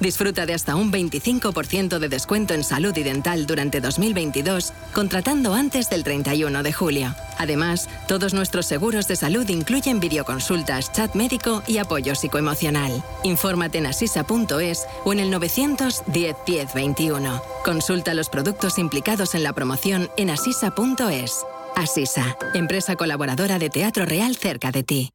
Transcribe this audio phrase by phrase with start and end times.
[0.00, 5.88] Disfruta de hasta un 25% de descuento en salud y dental durante 2022 contratando antes
[5.88, 7.14] del 31 de julio.
[7.38, 13.02] Además, todos nuestros seguros de salud incluyen videoconsultas, chat médico y apoyo psicoemocional.
[13.24, 17.42] Infórmate en asisa.es o en el 910 10 21.
[17.64, 21.44] Consulta los productos implicados en la promoción en asisa.es.
[21.74, 25.10] Asisa, empresa colaboradora de Teatro Real cerca de ti.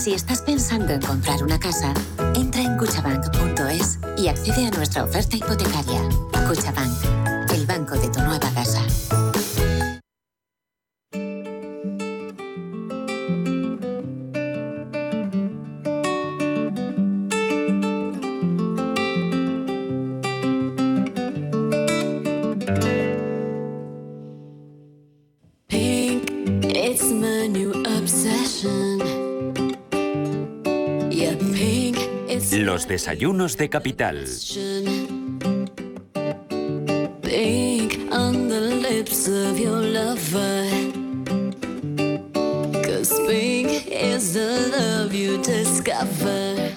[0.00, 1.94] Si estás pensando en comprar una casa,
[2.54, 6.00] entra en cuchabank.es y accede a nuestra oferta hipotecaria.
[6.46, 8.73] Cuchabank, el banco de tu nueva casa.
[44.34, 46.72] Love you discover.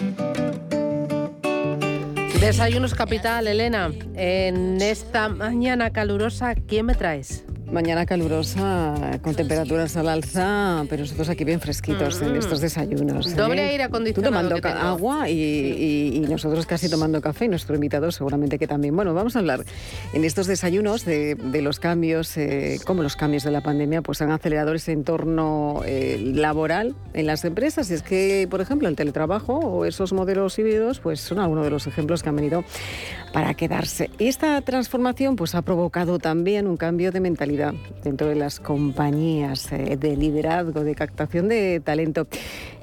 [2.39, 3.91] Desayunos Capital, Elena.
[4.15, 7.46] En esta mañana calurosa, ¿quién me traes?
[7.71, 13.27] Mañana calurosa, con temperaturas al alza, pero nosotros aquí bien fresquitos en estos desayunos.
[13.33, 13.35] ¿eh?
[13.35, 17.75] Doble aire acondicionado Tú tomando agua y, y- y nosotros casi tomando café y nuestro
[17.75, 18.95] invitado seguramente que también.
[18.95, 19.65] Bueno, vamos a hablar
[20.13, 24.21] en estos desayunos de, de los cambios, eh, cómo los cambios de la pandemia pues
[24.21, 27.91] han acelerado ese entorno eh, laboral en las empresas.
[27.91, 31.71] Y es que, por ejemplo, el teletrabajo o esos modelos híbridos pues son algunos de
[31.71, 32.63] los ejemplos que han venido
[33.33, 34.09] para quedarse.
[34.19, 37.56] Y esta transformación pues ha provocado también un cambio de mentalidad
[38.03, 42.27] dentro de las compañías eh, de liderazgo, de captación de talento.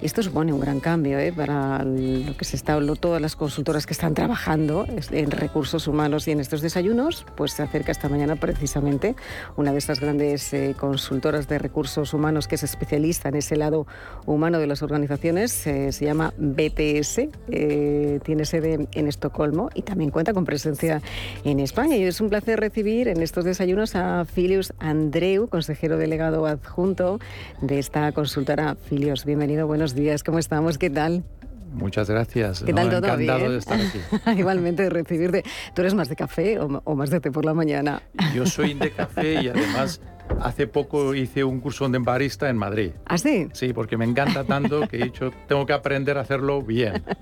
[0.02, 3.86] Esto supone un gran cambio eh, para lo que se está lo- todas las consultoras
[3.86, 8.36] que están trabajando en recursos humanos y en estos desayunos, pues se acerca esta mañana
[8.36, 9.14] precisamente
[9.56, 13.86] una de estas grandes eh, consultoras de recursos humanos que es especialista en ese lado
[14.26, 20.10] humano de las organizaciones, eh, se llama BTS, eh, tiene sede en Estocolmo y también
[20.10, 21.00] cuenta con presencia
[21.44, 21.96] en España.
[21.96, 27.18] Y es un placer recibir en estos desayunos a Filius Andreu, consejero delegado adjunto
[27.60, 28.76] de esta consultora.
[28.76, 30.78] Filius, bienvenido, buenos días, ¿cómo estamos?
[30.78, 31.24] ¿Qué tal?
[31.74, 32.62] Muchas gracias.
[32.62, 32.76] ¿Qué ¿no?
[32.76, 32.98] tal todo?
[32.98, 33.52] Encantado ¿Bien?
[33.52, 34.00] de estar aquí.
[34.38, 35.42] Igualmente de recibirte.
[35.74, 38.02] ¿Tú eres más de café o, o más de té por la mañana?
[38.34, 40.00] Yo soy de café y además
[40.40, 42.90] hace poco hice un curso de barista en Madrid.
[43.06, 43.48] ¿Ah, sí?
[43.52, 47.02] Sí, porque me encanta tanto que he dicho, tengo que aprender a hacerlo bien.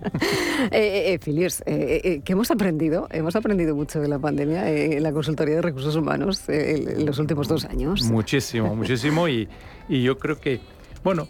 [0.71, 3.09] Eh, eh, eh, eh, ¿qué hemos aprendido?
[3.11, 7.05] Hemos aprendido mucho de la pandemia eh, en la consultoría de recursos humanos eh, en
[7.05, 8.03] los últimos dos años.
[8.05, 9.29] Muchísimo, muchísimo.
[9.29, 9.49] Y,
[9.89, 10.61] y yo creo que,
[11.03, 11.27] bueno,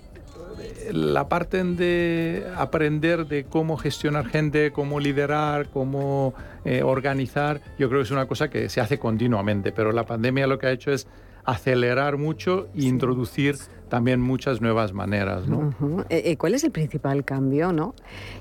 [0.93, 6.34] la parte de aprender de cómo gestionar gente, cómo liderar, cómo
[6.65, 10.47] eh, organizar, yo creo que es una cosa que se hace continuamente, pero la pandemia
[10.47, 11.06] lo que ha hecho es
[11.44, 13.56] acelerar mucho e introducir
[13.93, 15.75] también muchas nuevas maneras, ¿no?
[16.09, 17.94] Eh, eh, ¿Cuál es el principal cambio ¿no?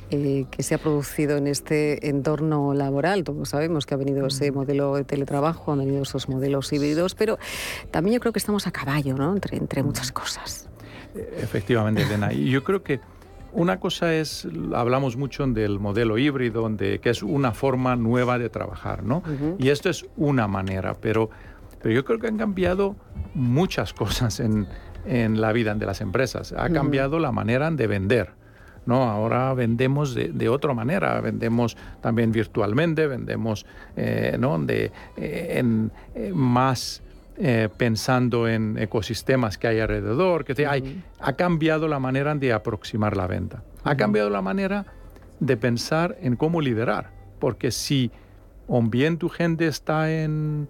[0.09, 3.25] eh, que se ha producido en este entorno laboral?
[3.25, 7.38] Todos sabemos que ha venido ese modelo de teletrabajo, han venido esos modelos híbridos, pero
[7.91, 9.34] también yo creo que estamos a caballo ¿no?
[9.34, 10.71] entre, entre muchas cosas.
[11.16, 12.34] Efectivamente, Elena.
[12.34, 13.00] Y yo creo que
[13.54, 18.50] una cosa es, hablamos mucho del modelo híbrido, de, que es una forma nueva de
[18.50, 19.24] trabajar, ¿no?
[19.60, 21.30] Y esto es una manera, pero,
[21.82, 22.96] pero yo creo que han cambiado
[23.34, 24.68] muchas cosas en,
[25.06, 26.54] en la vida de las empresas.
[26.54, 28.42] Ha cambiado la manera de vender.
[28.86, 29.04] ¿no?
[29.04, 34.58] Ahora vendemos de, de otra manera, vendemos también virtualmente, vendemos eh, ¿no?
[34.60, 37.04] de, eh, en, eh, más
[37.44, 42.53] eh, pensando en ecosistemas que hay alrededor, que te- hay, ha cambiado la manera de
[42.53, 43.63] aproximar la venta.
[43.84, 44.85] Ha cambiado la manera
[45.40, 47.09] de pensar en cómo liderar,
[47.40, 48.12] porque si
[48.68, 50.68] o bien tu gente está en,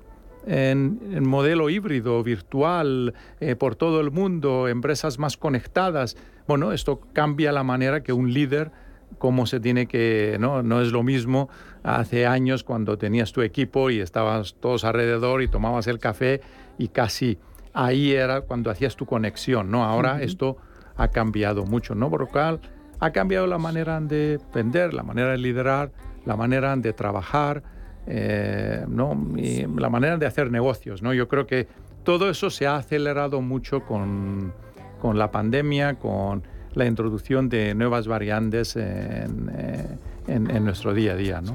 [0.47, 6.15] en, en modelo híbrido, virtual, eh, por todo el mundo, empresas más conectadas,
[6.47, 8.71] bueno, esto cambia la manera que un líder
[9.17, 10.63] cómo se tiene que, ¿no?
[10.63, 11.49] No es lo mismo
[11.83, 16.39] hace años cuando tenías tu equipo y estabas todos alrededor y tomabas el café
[16.77, 17.37] y casi
[17.73, 19.83] ahí era cuando hacías tu conexión, ¿no?
[19.83, 20.57] Ahora esto
[20.95, 22.09] ha cambiado mucho, ¿no?
[22.09, 22.59] Por lo cual
[22.99, 25.91] ha cambiado la manera de vender, la manera de liderar,
[26.25, 27.63] la manera de trabajar,
[28.07, 29.15] eh, ¿no?
[29.37, 31.13] Y la manera de hacer negocios, ¿no?
[31.13, 31.67] Yo creo que
[32.03, 34.53] todo eso se ha acelerado mucho con,
[34.99, 39.85] con la pandemia, con la introducción de nuevas variantes en, eh,
[40.27, 41.53] en- en nuestro día a día, ¿no?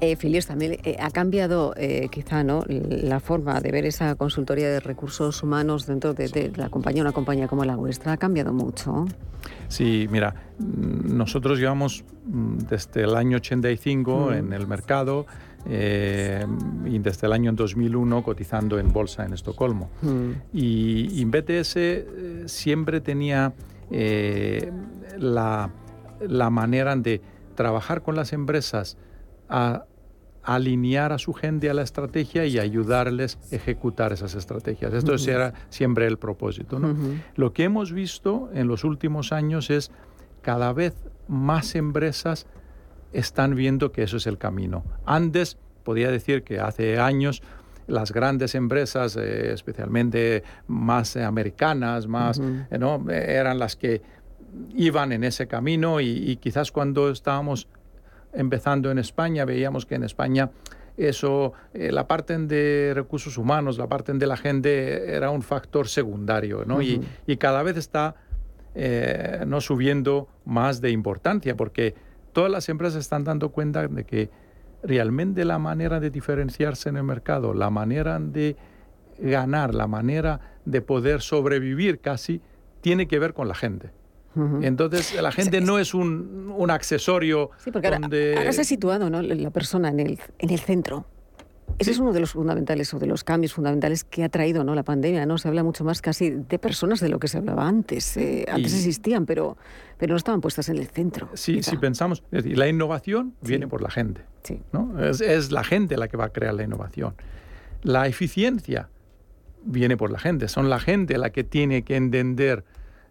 [0.00, 2.62] Eh, Filius, también eh, ha cambiado eh, quizá ¿no?
[2.68, 7.12] la forma de ver esa consultoría de recursos humanos dentro de, de la compañía, una
[7.12, 9.06] compañía como la vuestra, ha cambiado mucho.
[9.68, 15.26] Sí, mira, mm, nosotros llevamos mm, desde el año 85 en el mercado
[15.66, 16.44] eh,
[16.84, 19.88] y desde el año 2001 cotizando en bolsa en Estocolmo.
[20.52, 23.52] Y, y BTS eh, siempre tenía
[23.96, 24.72] eh,
[25.18, 25.70] la,
[26.20, 27.20] la manera de
[27.54, 28.96] trabajar con las empresas
[29.48, 29.84] a
[30.42, 34.92] alinear a su gente a la estrategia y ayudarles a ejecutar esas estrategias.
[34.92, 36.80] Esto era siempre el propósito.
[36.80, 36.96] ¿no?
[37.36, 39.92] Lo que hemos visto en los últimos años es
[40.42, 40.94] cada vez
[41.28, 42.48] más empresas
[43.12, 44.84] están viendo que eso es el camino.
[45.06, 47.42] Antes, podía decir que hace años
[47.86, 53.04] las grandes empresas, eh, especialmente más americanas, más, eh, ¿no?
[53.10, 54.02] eran las que
[54.74, 57.68] iban en ese camino y, y quizás cuando estábamos
[58.32, 60.50] empezando en España, veíamos que en España
[60.96, 65.88] eso, eh, la parte de recursos humanos, la parte de la gente era un factor
[65.88, 66.80] secundario, ¿no?
[66.82, 67.00] y,
[67.38, 68.14] cada vez está
[68.74, 71.94] eh, no subiendo más de importancia, porque
[72.32, 74.30] todas las empresas están dando cuenta de que
[74.84, 78.56] realmente la manera de diferenciarse en el mercado, la manera de
[79.18, 82.40] ganar, la manera de poder sobrevivir casi,
[82.80, 83.90] tiene que ver con la gente.
[84.62, 88.34] Entonces, la gente no es un, un accesorio sí, porque donde...
[88.36, 89.22] ahora, se ha situado ¿no?
[89.22, 91.06] la persona en el, en el centro.
[91.78, 94.74] Ese es uno de los fundamentales o de los cambios fundamentales que ha traído ¿no?
[94.74, 95.26] la pandemia.
[95.26, 95.38] ¿no?
[95.38, 98.16] Se habla mucho más casi de personas de lo que se hablaba antes.
[98.16, 99.56] Eh, antes existían, pero,
[99.98, 101.28] pero no estaban puestas en el centro.
[101.34, 104.22] Sí, si pensamos, es decir, la innovación viene por la gente.
[104.44, 104.62] Sí.
[104.72, 105.02] ¿no?
[105.04, 107.14] Es, es, la gente la que va a crear la innovación.
[107.82, 108.88] La eficiencia
[109.64, 110.48] viene por la gente.
[110.48, 112.64] Son la gente la que tiene que entender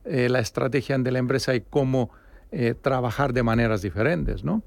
[0.06, 2.12] eh, la estrategia de la empresa y cómo
[2.52, 4.44] eh, trabajar de maneras diferentes.
[4.44, 4.64] ¿no?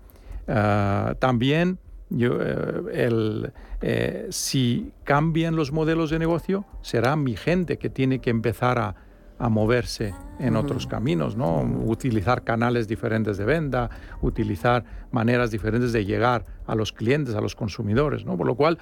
[0.48, 7.78] Uh, también yo, eh, el, eh, si cambian los modelos de negocio, será mi gente
[7.78, 8.94] que tiene que empezar a,
[9.38, 10.64] a moverse en uh -huh.
[10.64, 11.62] otros caminos, ¿no?
[11.84, 13.90] Utilizar canales diferentes de venta,
[14.22, 18.36] utilizar maneras diferentes de llegar a los clientes, a los consumidores, ¿no?
[18.36, 18.78] Por lo cual,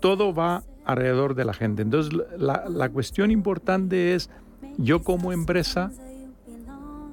[0.00, 1.82] todo va alrededor de la gente.
[1.82, 4.30] Entonces, la, la cuestión importante es
[4.78, 5.90] yo como empresa,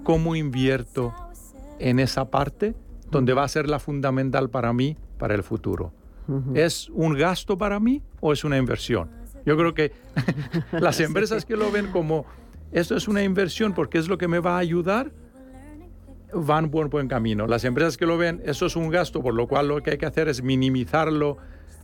[0.03, 1.13] ¿cómo invierto
[1.79, 2.75] en esa parte
[3.11, 5.91] donde va a ser la fundamental para mí para el futuro?
[6.27, 6.57] Uh -huh.
[6.57, 9.09] ¿Es un gasto para mí o es una inversión?
[9.45, 9.91] Yo creo que
[10.71, 12.25] las empresas que lo ven como
[12.71, 15.11] esto es una inversión porque es lo que me va a ayudar,
[16.33, 17.47] van por buen camino.
[17.47, 19.97] Las empresas que lo ven, eso es un gasto, por lo cual lo que hay
[19.97, 21.37] que hacer es minimizarlo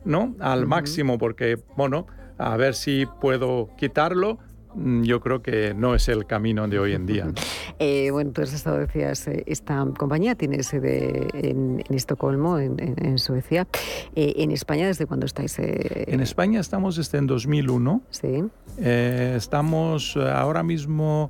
[0.03, 0.35] ¿no?
[0.39, 0.67] al uh -huh.
[0.67, 2.05] máximo porque, bueno,
[2.37, 4.39] a ver si puedo quitarlo,
[4.75, 7.27] yo creo que no es el camino de hoy en día.
[7.79, 12.75] eh, bueno, tú has estado, decías, eh, esta compañía tiene sede en, en Estocolmo, en,
[12.79, 13.67] en, Suecia.
[14.15, 15.57] Eh, ¿En España desde cuándo estáis?
[15.59, 16.05] Eh?
[16.07, 18.01] En España estamos desde en 2001.
[18.09, 18.43] Sí.
[18.79, 21.29] Eh, estamos ahora mismo,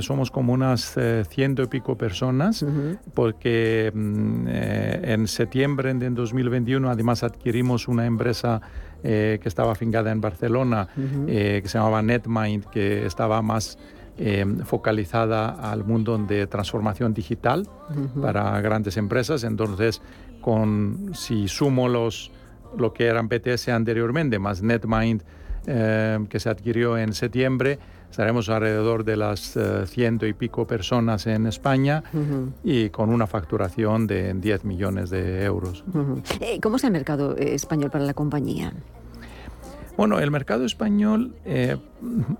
[0.00, 0.96] somos como unas
[1.28, 2.98] ciento y pico personas, uh -huh.
[3.14, 8.60] porque mm, en septiembre de 2021 además adquirimos una empresa
[9.02, 11.24] eh, que estaba afincada en Barcelona, uh -huh.
[11.28, 13.78] eh, que se llamaba NetMind, que estaba más
[14.18, 18.20] eh, focalizada al mundo de transformación digital uh -huh.
[18.20, 19.44] para grandes empresas.
[19.44, 20.02] Entonces,
[20.40, 22.30] con, si sumo los,
[22.76, 25.22] lo que eran BTS anteriormente, más NetMind,
[25.66, 27.78] eh, que se adquirió en septiembre,
[28.10, 32.52] estaremos alrededor de las uh, ciento y pico personas en España uh -huh.
[32.64, 35.84] y con una facturación de 10 millones de euros.
[35.94, 36.60] Uh -huh.
[36.60, 38.72] ¿Cómo es el mercado eh, español para la compañía?
[39.96, 41.76] Bueno, el mercado español, eh,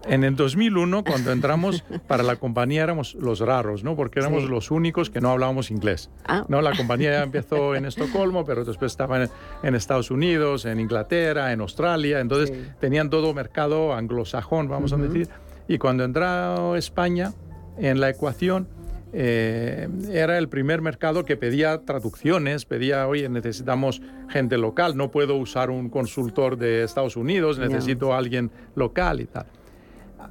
[0.07, 3.97] en el 2001, cuando entramos para la compañía, éramos los raros, ¿no?
[3.97, 4.49] Porque éramos sí.
[4.49, 6.09] los únicos que no hablábamos inglés.
[6.25, 6.47] Ah.
[6.49, 6.62] ¿no?
[6.62, 9.31] La compañía ya empezó en Estocolmo, pero después estaba en,
[9.62, 12.21] en, Estados Unidos, en Inglaterra, en Australia.
[12.21, 12.73] Entonces sí.
[12.81, 15.05] tenían todo mercado anglosajón, vamos uh -huh.
[15.05, 15.29] a decir.
[15.71, 17.33] Y cuando entró España
[17.79, 18.67] en la ecuación,
[19.12, 25.37] eh, era el primer mercado que pedía traducciones, pedía, oye, necesitamos gente local, no puedo
[25.37, 28.19] usar un consultor de Estados Unidos, necesito yeah.
[28.19, 29.47] alguien local y tal.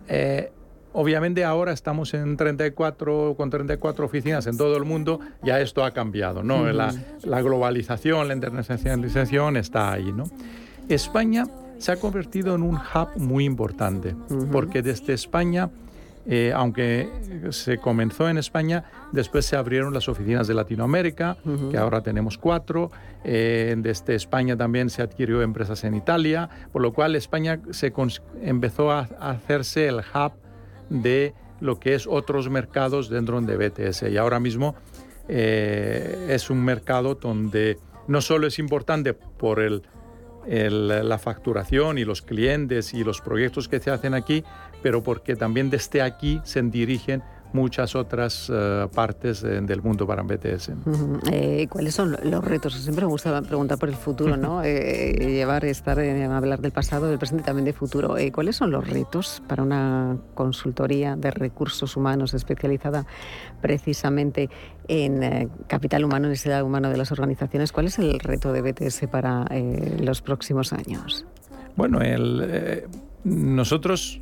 [0.09, 0.51] Eh,
[0.91, 5.91] obviamente ahora estamos en 34, con 34 oficinas en todo el mundo, ya esto ha
[5.91, 6.63] cambiado, ¿no?
[6.63, 6.73] Uh -huh.
[6.73, 6.93] la,
[7.23, 10.25] la, globalización, la internacionalización está ahí, ¿no?
[10.89, 11.45] España
[11.79, 14.51] se ha convertido en un hub muy importante, uh -huh.
[14.51, 15.69] porque desde España
[16.31, 17.09] eh, aunque
[17.49, 21.71] se comenzó en España, después se abrieron las oficinas de Latinoamérica, uh -huh.
[21.71, 22.91] que ahora tenemos cuatro.
[23.23, 27.91] Eh, desde España también se adquirió empresas en Italia, por lo cual España se
[28.43, 30.33] empezó a, a hacerse el hub
[30.89, 34.03] de lo que es otros mercados dentro de BTS.
[34.11, 34.75] Y ahora mismo
[35.27, 39.83] eh, es un mercado donde no solo es importante por el,
[40.49, 44.43] el, la facturación y los clientes y los proyectos que se hacen aquí,
[44.81, 50.21] pero porque también desde aquí se dirigen muchas otras eh, partes eh, del mundo para
[50.23, 50.71] BTS.
[51.31, 52.73] Eh, ¿Cuáles son los retos?
[52.75, 54.63] Siempre me gusta preguntar por el futuro, ¿no?
[54.63, 58.15] llevar, estar, hablar del pasado, del presente y también del futuro.
[58.33, 63.05] ¿Cuáles son los retos para una consultoría de recursos humanos especializada
[63.61, 64.49] precisamente
[64.87, 67.71] en capital humano, en necesidad humano de las organizaciones?
[67.71, 69.45] ¿Cuál es el reto de BTS para
[69.99, 71.25] los próximos años?
[71.75, 72.83] Bueno, el,
[73.23, 74.21] nosotros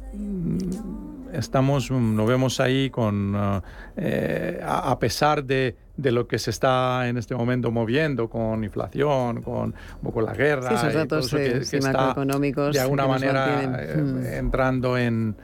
[1.34, 3.62] estamos, nos vemos ahí con, uh,
[3.96, 9.42] eh, a pesar de, de, lo que se está en este momento moviendo con inflación,
[9.42, 9.74] con,
[10.14, 14.26] con la guerra, sí, esos datos que, eh, está de alguna manera eh, hmm.
[14.26, 15.36] entrando en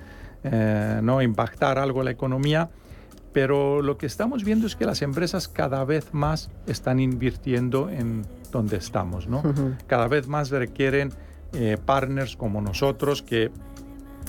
[1.02, 2.70] no impactar algo la economía.
[3.32, 8.28] Pero lo que estamos viendo es que las empresas cada vez más están invirtiendo en
[8.52, 9.42] donde estamos, ¿no?
[9.88, 11.12] Cada vez más requieren
[11.86, 13.50] partners como nosotros que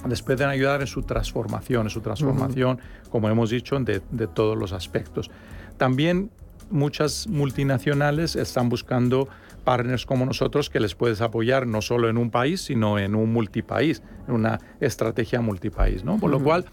[0.08, 2.78] les pueden ayudar en su transformación, en su transformación,
[3.10, 5.30] como hemos dicho, de, de, todos los aspectos.
[5.76, 6.30] También
[6.70, 9.28] muchas multinacionales están buscando
[9.64, 13.32] partners como nosotros que les puedes apoyar no solo en un país, sino en un
[13.32, 16.04] multipaís, en una estrategia multipaís.
[16.04, 16.18] ¿no?
[16.18, 16.66] Por lo cual,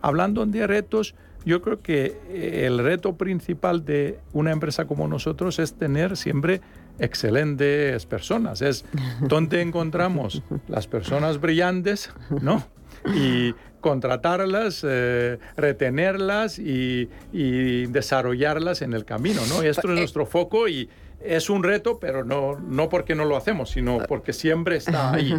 [0.00, 1.14] hablando de retos,
[1.44, 6.60] yo creo que eh, el reto principal de una empresa como nosotros es tener siempre
[6.98, 8.62] excelentes personas.
[8.62, 8.84] Es
[9.20, 12.10] donde encontramos las personas brillantes,
[12.40, 12.64] ¿no?
[13.14, 17.08] y contratarlas, eh, retenerlas y,
[17.86, 19.40] desarrollarlas en el camino.
[19.48, 19.62] ¿no?
[19.62, 20.88] esto es eh, nuestro foco y
[21.26, 25.34] es un reto, pero no, no porque no lo hacemos, sino porque siempre está ahí.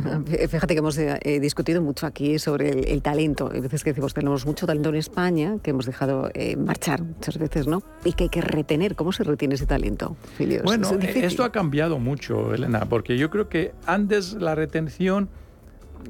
[0.49, 3.49] Fíjate que hemos eh, discutido mucho aquí sobre el, talento.
[3.53, 7.37] Hay veces que decimos que tenemos mucho talento en España, que hemos dejado marchar muchas
[7.37, 7.81] veces, ¿no?
[8.03, 8.95] Y que hay que retener.
[8.95, 10.63] ¿Cómo se retiene ese talento, Filios?
[10.63, 15.29] Bueno, esto ha cambiado mucho, Elena, porque yo creo que antes la retención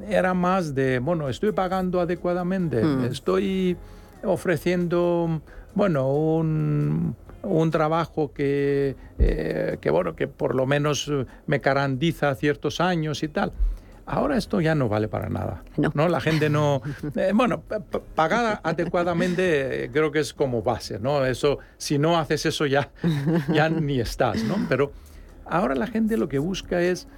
[0.09, 3.05] era más de, bueno, estoy pagando adecuadamente, hmm.
[3.05, 3.77] estoy
[4.23, 5.41] ofreciendo,
[5.73, 7.15] bueno, un,
[7.47, 11.11] un trabajo que, eh, que, bueno, que por lo menos
[11.45, 13.51] me garantiza ciertos años y tal.
[14.05, 15.63] Ahora esto ya no vale para nada.
[15.93, 16.07] No.
[16.07, 16.81] La gente no...
[17.15, 17.61] Eh, bueno,
[18.15, 21.25] pagar adecuadamente eh, creo que es como base, ¿no?
[21.25, 22.89] Eso, si no haces eso ya,
[23.53, 24.55] ya ni estás, ¿no?
[24.69, 24.93] Pero
[25.45, 27.09] ahora la gente lo que busca es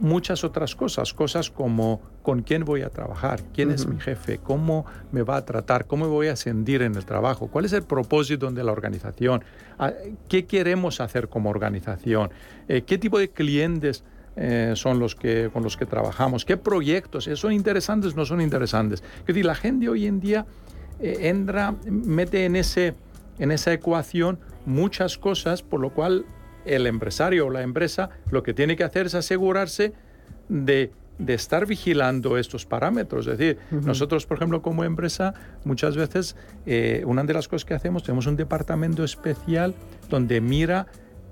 [0.00, 4.86] muchas otras cosas, cosas como con quién voy a trabajar, quién es mi jefe, cómo
[5.12, 8.50] me va a tratar, cómo voy a ascendir en el trabajo, cuál es el propósito
[8.50, 9.44] de la organización,
[9.78, 9.92] ah,
[10.28, 12.30] qué queremos hacer como organización,
[12.68, 14.04] eh, qué tipo de clientes
[14.36, 18.40] eh, son los que, con los que trabajamos, qué proyectos, ¿son interesantes o no son
[18.40, 19.02] interesantes?
[19.20, 20.46] Es decir, la gente hoy en día
[21.00, 22.94] eh, entra, mete en, ese,
[23.38, 26.26] en esa ecuación muchas cosas, por lo cual
[26.64, 29.92] el empresario o la empresa lo que tiene que hacer es asegurarse
[30.48, 30.92] de,
[31.26, 33.26] estar vigilando estos parámetros.
[33.26, 37.74] Es decir, nosotros, por ejemplo, como empresa, muchas veces eh, una de las cosas que
[37.74, 39.74] hacemos, tenemos un departamento especial
[40.08, 40.86] donde mira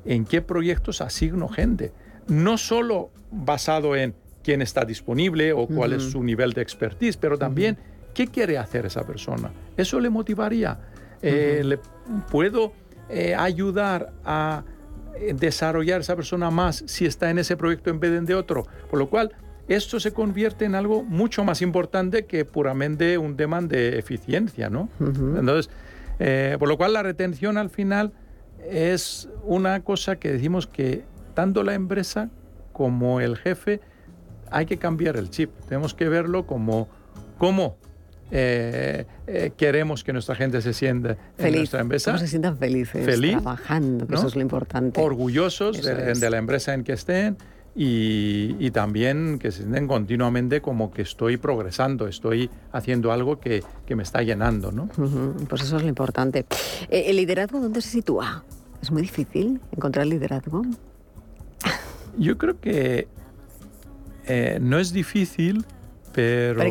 [0.04, 1.92] en qué proyectos asigno gente.
[2.28, 7.38] No solo basado en quién está disponible o cuál es su nivel de expertise, pero
[7.38, 7.78] también
[8.14, 9.50] qué quiere hacer esa persona.
[9.76, 10.78] Eso le motivaría.
[11.22, 11.78] Eh, ¿Le
[12.30, 12.72] puedo
[13.08, 14.64] eh, ayudar a
[15.34, 18.66] desarrollar esa persona más si está en ese proyecto en vez de otro.
[18.90, 19.32] Por lo cual,
[19.68, 24.88] esto se convierte en algo mucho más importante que puramente un tema de eficiencia, ¿no?
[25.00, 25.70] Entonces,
[26.18, 28.12] eh, por lo cual la retención al final
[28.68, 31.04] es una cosa que decimos que
[31.34, 32.30] tanto la empresa
[32.72, 33.80] como el jefe
[34.50, 35.50] hay que cambiar el chip.
[35.68, 36.88] Tenemos que verlo como
[37.38, 37.76] cómo
[38.34, 42.16] eh, eh, queremos que nuestra gente se sienta en nuestra empresa.
[42.16, 44.98] se sientan felices, trabajando, eso es lo importante.
[45.02, 47.36] Orgullosos de, la empresa en que estén
[47.74, 53.96] y, también que se sienten continuamente como que estoy progresando, estoy haciendo algo que, que
[53.96, 54.72] me está llenando.
[54.72, 54.88] ¿no?
[55.50, 56.46] Pues eso es lo importante.
[56.88, 58.44] Eh, ¿El liderazgo dónde se sitúa?
[58.80, 60.62] ¿Es muy difícil encontrar liderazgo?
[62.16, 63.08] Yo creo que
[64.58, 65.66] no es difícil,
[66.12, 66.62] pero,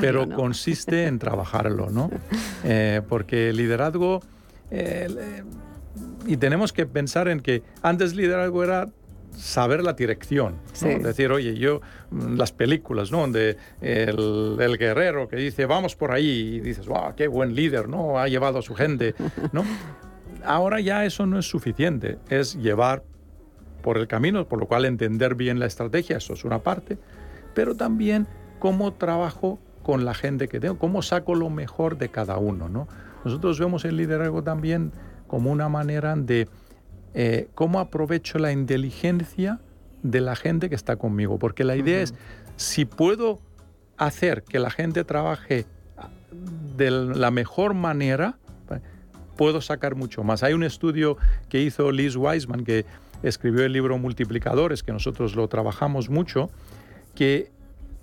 [0.00, 2.10] pero, consiste en trabajarlo, ¿no?
[2.66, 4.22] Eh, porque liderazgo,
[4.70, 5.42] eh,
[6.26, 8.88] y tenemos que pensar en que antes liderazgo era
[9.36, 10.56] saber la dirección,
[11.02, 13.20] decir, oye, yo, mm, las películas, ¿no?
[13.20, 18.18] Donde el, guerrero que dice, vamos por ahí, y dices, wow, qué buen líder, ¿no?
[18.18, 19.14] Ha llevado a su gente,
[19.52, 19.64] ¿no?
[20.44, 23.02] Ahora ya eso no es suficiente, es llevar
[23.82, 26.98] por el camino, por lo cual entender bien la estrategia, eso es una parte,
[27.54, 28.26] pero también
[28.64, 32.70] cómo trabajo con la gente que tengo, cómo saco lo mejor de cada uno.
[32.70, 32.88] ¿no?
[33.22, 34.90] Nosotros vemos el liderazgo también
[35.26, 36.48] como una manera de
[37.12, 39.60] eh, cómo aprovecho la inteligencia
[40.02, 42.14] de la gente que está conmigo, porque la idea es,
[42.56, 43.38] si puedo
[43.98, 45.66] hacer que la gente trabaje
[46.78, 48.38] de la mejor manera,
[49.36, 50.42] puedo sacar mucho más.
[50.42, 51.18] Hay un estudio
[51.50, 52.86] que hizo Liz Wiseman, que
[53.22, 56.48] escribió el libro Multiplicadores, que nosotros lo trabajamos mucho,
[57.14, 57.52] que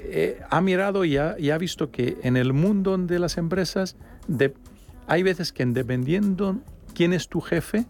[0.04, 3.96] eh, ha mirado y ha, visto que en el mundo de las empresas
[5.08, 6.60] hay veces que dependiendo
[6.94, 7.86] quién es tu jefe,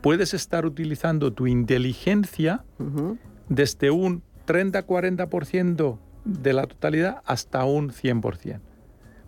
[0.00, 2.64] puedes estar utilizando tu inteligencia
[3.48, 8.60] desde un 30-40% de la totalidad hasta un 100%.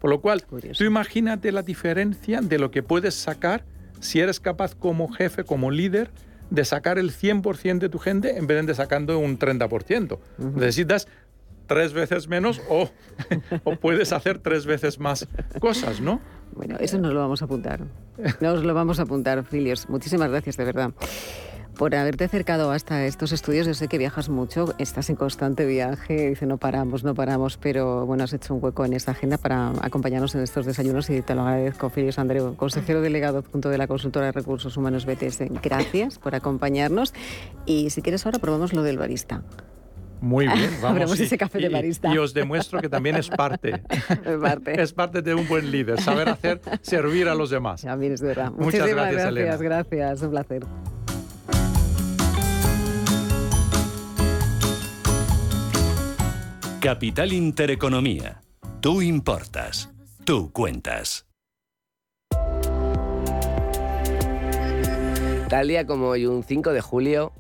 [0.00, 0.45] Por lo cual,
[0.77, 3.65] tú imagínate la diferencia de lo que puedes sacar
[4.00, 6.11] si eres capaz como jefe, como líder,
[6.50, 10.19] de sacar el 100% de tu gente en vez de sacando un 30%.
[10.55, 11.07] Necesitas
[11.71, 12.91] tres veces menos o,
[13.65, 15.29] o, puedes hacer tres veces más
[15.61, 16.21] cosas, ¿no?
[16.53, 17.87] Bueno, eso nos lo vamos a apuntar.
[18.41, 19.89] Nos lo vamos a apuntar, Filios.
[19.89, 20.91] Muchísimas gracias, de verdad
[21.79, 23.67] por haberte acercado hasta estos estudios.
[23.67, 28.05] Yo sé que viajas mucho, estás en constante viaje, dice no paramos, no paramos, pero
[28.05, 31.35] bueno, has hecho un hueco en esta agenda para acompañarnos en estos desayunos y te
[31.35, 35.45] lo agradezco, Filios Andreu, consejero delegado punto de la consultora de recursos humanos BTS.
[35.62, 37.15] Gracias por acompañarnos
[37.65, 39.43] y si quieres ahora probamos lo del barista.
[40.21, 41.19] Muy bien, vamos.
[41.19, 42.12] ese café de barista.
[42.12, 43.83] Y, os demuestro que también es parte.
[44.67, 47.83] es parte de un buen líder, saber hacer, servir a los demás.
[47.83, 48.50] También es verdad.
[48.53, 49.57] Muchas gracias, gracias, Elena.
[49.57, 50.62] gracias, un placer.
[56.81, 58.41] Capital Intereconomía.
[58.81, 59.91] Tú importas.
[60.25, 61.27] Tú cuentas.
[65.50, 67.33] Tal día como hoy, un 5 de julio,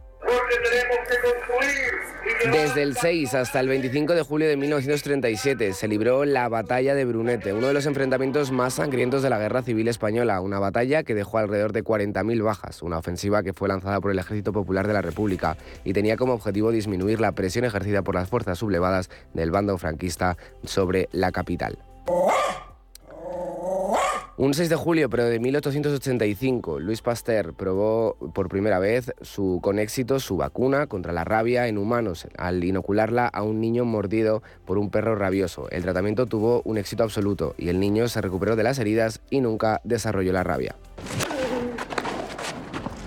[2.48, 7.04] desde el 6 hasta el 25 de julio de 1937 se libró la batalla de
[7.04, 11.14] Brunete, uno de los enfrentamientos más sangrientos de la Guerra Civil Española, una batalla que
[11.14, 14.94] dejó alrededor de 40.000 bajas, una ofensiva que fue lanzada por el Ejército Popular de
[14.94, 19.50] la República y tenía como objetivo disminuir la presión ejercida por las fuerzas sublevadas del
[19.50, 21.78] bando franquista sobre la capital.
[24.40, 29.78] Un 6 de julio, pero de 1885, Luis Pasteur probó por primera vez su, con
[29.78, 34.78] éxito su vacuna contra la rabia en humanos al inocularla a un niño mordido por
[34.78, 35.68] un perro rabioso.
[35.68, 39.42] El tratamiento tuvo un éxito absoluto y el niño se recuperó de las heridas y
[39.42, 40.74] nunca desarrolló la rabia.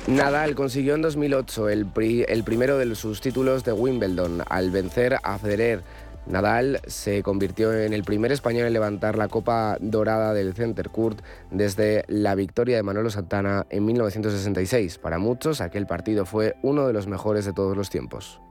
[0.05, 1.87] Nadal consiguió en 2008 el,
[2.27, 5.81] el primero de sus títulos de Wimbledon al vencer a Federer
[6.25, 11.21] Nadal se convirtió en el primer español en levantar la Copa Dorada del Center Court
[11.51, 14.97] desde la victoria de Manolo Santana en 1966.
[14.99, 18.41] Para muchos, aquel partido fue uno de los mejores de todos los tiempos.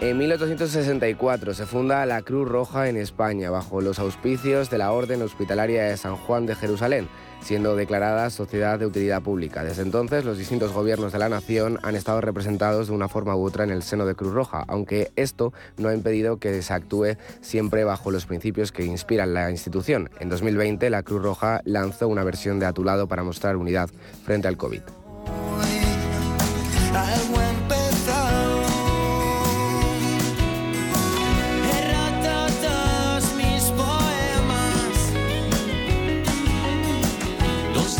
[0.00, 5.20] En 1864 se funda la Cruz Roja en España bajo los auspicios de la Orden
[5.20, 7.06] Hospitalaria de San Juan de Jerusalén
[7.42, 9.64] siendo declarada sociedad de utilidad pública.
[9.64, 13.44] Desde entonces, los distintos gobiernos de la nación han estado representados de una forma u
[13.44, 17.16] otra en el seno de Cruz Roja, aunque esto no ha impedido que se actúe
[17.40, 20.10] siempre bajo los principios que inspiran la institución.
[20.20, 23.90] En 2020, la Cruz Roja lanzó una versión de A tu lado para mostrar unidad
[24.24, 24.82] frente al COVID.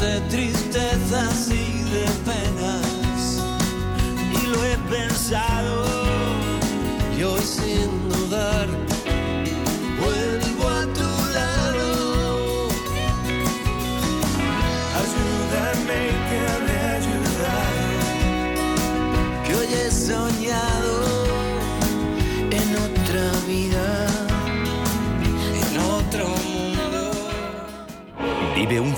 [0.01, 0.17] Vive
[1.13, 1.60] un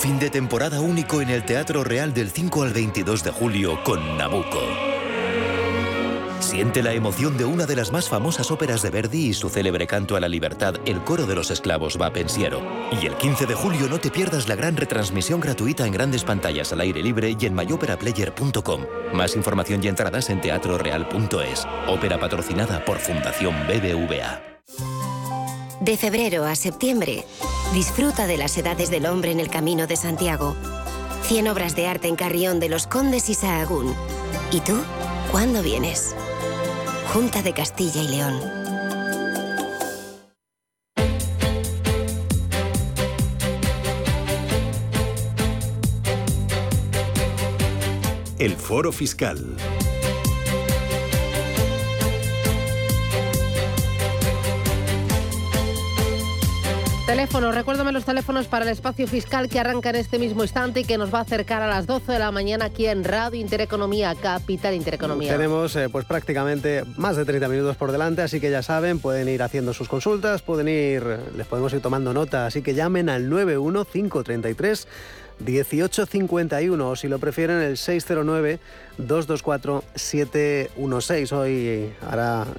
[0.02, 4.16] fin de temporada único en el Teatro Real del 5 al 22 de julio con
[4.16, 4.60] Nabucco.
[6.40, 9.86] Siente la emoción de una de las más famosas óperas de Verdi y su célebre
[9.86, 12.60] canto a la libertad, El coro de los esclavos va pensiero.
[13.00, 16.72] Y el 15 de julio no te pierdas la gran retransmisión gratuita en grandes pantallas
[16.72, 18.82] al aire libre y en myoperaplayer.com.
[19.14, 21.64] Más información y entradas en teatroreal.es.
[21.86, 24.51] Ópera patrocinada por Fundación BBVA.
[25.82, 27.24] De febrero a septiembre,
[27.74, 30.54] disfruta de las edades del hombre en el Camino de Santiago.
[31.24, 33.92] 100 obras de arte en Carrión de los Condes y Sahagún.
[34.52, 34.80] ¿Y tú?
[35.32, 36.14] ¿Cuándo vienes?
[37.12, 38.40] Junta de Castilla y León.
[48.38, 49.56] El Foro Fiscal.
[57.22, 57.54] Teléfonos.
[57.54, 60.98] Recuérdame los teléfonos para el espacio fiscal que arranca en este mismo instante y que
[60.98, 64.74] nos va a acercar a las 12 de la mañana aquí en Radio Intereconomía, Capital
[64.74, 65.30] Intereconomía.
[65.30, 69.28] Tenemos eh, pues prácticamente más de 30 minutos por delante, así que ya saben, pueden
[69.28, 71.04] ir haciendo sus consultas, pueden ir,
[71.36, 74.88] les podemos ir tomando nota, así que llamen al 91533
[75.44, 78.58] 1851 o si lo prefieren el 609
[78.98, 81.32] 224 716.
[81.32, 81.92] Hoy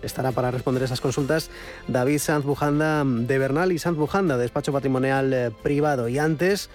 [0.02, 1.50] estará para responder esas consultas
[1.88, 6.08] David Sanz Bujanda de Bernal y Sanz Bujanda, despacho patrimonial eh, privado.
[6.10, 6.70] Y antes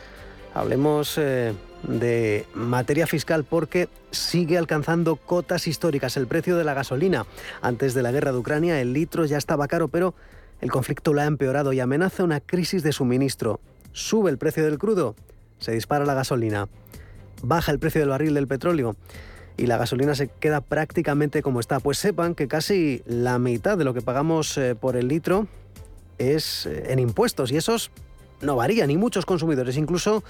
[0.54, 7.26] hablemos eh, de materia fiscal porque sigue alcanzando cotas históricas el precio de la gasolina.
[7.62, 10.14] Antes de la guerra de Ucrania el litro ya estaba caro, pero
[10.60, 13.60] el conflicto lo ha empeorado y amenaza una crisis de suministro.
[13.92, 15.14] Sube el precio del crudo
[15.58, 16.68] se dispara la gasolina,
[17.42, 18.96] baja el precio del barril del petróleo
[19.56, 21.80] y la gasolina se queda prácticamente como está.
[21.80, 25.48] Pues sepan que casi la mitad de lo que pagamos eh, por el litro
[26.18, 27.90] es eh, en impuestos y esos
[28.40, 30.22] no varían y muchos consumidores, incluso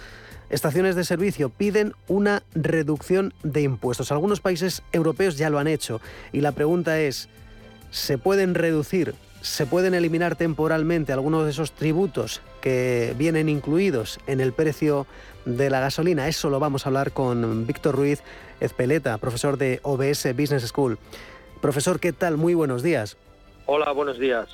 [0.48, 4.10] estaciones de servicio, piden una reducción de impuestos.
[4.10, 6.00] Algunos países europeos ya lo han hecho
[6.32, 7.28] y la pregunta es,
[7.90, 14.42] ¿se pueden reducir se pueden eliminar temporalmente algunos de esos tributos que vienen incluidos en
[14.42, 15.06] el precio
[15.46, 16.28] de la gasolina.
[16.28, 18.22] Eso lo vamos a hablar con Víctor Ruiz
[18.60, 20.98] Ezpeleta, profesor de OBS Business School.
[21.62, 22.36] Profesor, ¿qué tal?
[22.36, 23.16] Muy buenos días.
[23.64, 24.50] Hola, buenos días.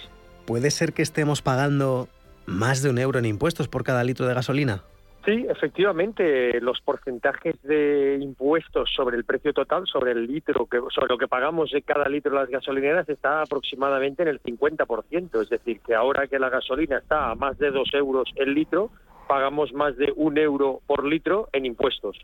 [0.46, 2.07] ¿Puede ser que estemos pagando
[2.46, 4.85] más de un euro en impuestos por cada litro de gasolina?
[5.24, 11.08] Sí, efectivamente, los porcentajes de impuestos sobre el precio total, sobre el litro, que, sobre
[11.08, 15.40] lo que pagamos de cada litro de las gasolineras, está aproximadamente en el 50%.
[15.40, 18.90] Es decir, que ahora que la gasolina está a más de dos euros el litro,
[19.26, 22.18] pagamos más de un euro por litro en impuestos.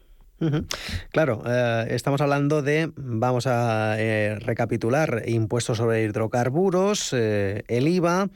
[1.10, 8.28] Claro, eh, estamos hablando de, vamos a eh, recapitular, impuestos sobre hidrocarburos, eh, el IVA,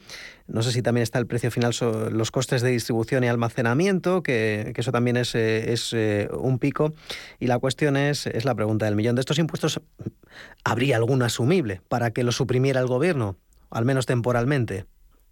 [0.47, 1.73] no sé si también está el precio final,
[2.12, 5.95] los costes de distribución y almacenamiento, que, eso también es, es
[6.33, 6.93] un pico.
[7.40, 9.14] Y la cuestión es, es la pregunta del millón.
[9.14, 9.81] ¿De estos impuestos
[10.62, 13.38] habría alguno asumible para que lo suprimiera el gobierno,
[13.71, 14.85] al menos temporalmente?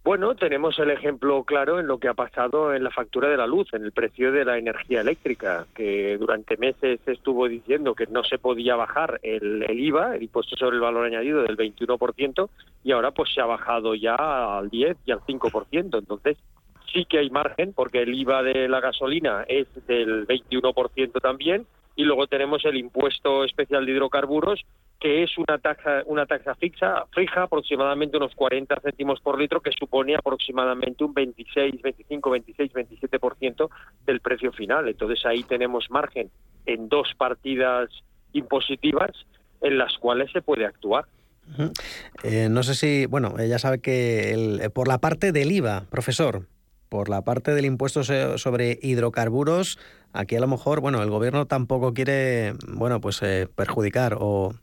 [0.03, 3.47] Bueno, tenemos el ejemplo claro en lo que ha pasado en la factura de la
[3.47, 8.21] luz, en el precio de la energía eléctrica, que durante meses estuvo diciendo que no
[8.25, 12.49] se podía bajar el, IVA, el impuesto sobre el valor añadido del 21%,
[12.83, 15.97] y ahora pues se ha bajado ya al 10 y al 5%.
[15.97, 16.37] Entonces,
[16.91, 22.03] sí que hay margen, porque el IVA de la gasolina es del 21% también, y
[22.03, 24.61] luego tenemos el impuesto especial de hidrocarburos,
[24.99, 30.15] que es una taxa, una fija, fija, aproximadamente unos 40 céntimos por litro, que supone
[30.15, 33.69] aproximadamente un 26, 25, 26, 27%
[34.05, 34.87] del precio final.
[34.87, 36.31] Entonces ahí tenemos margen
[36.65, 37.89] en dos partidas
[38.31, 39.11] impositivas
[39.61, 41.05] en las cuales se puede actuar.
[42.23, 46.47] Eh, no sé si, bueno, ya sabe que el, por la parte del IVA, profesor,
[46.93, 49.79] por la parte del impuesto sobre hidrocarburos,
[50.11, 54.53] aquí a lo mejor, bueno, el gobierno tampoco quiere, bueno, pues eh, perjudicar o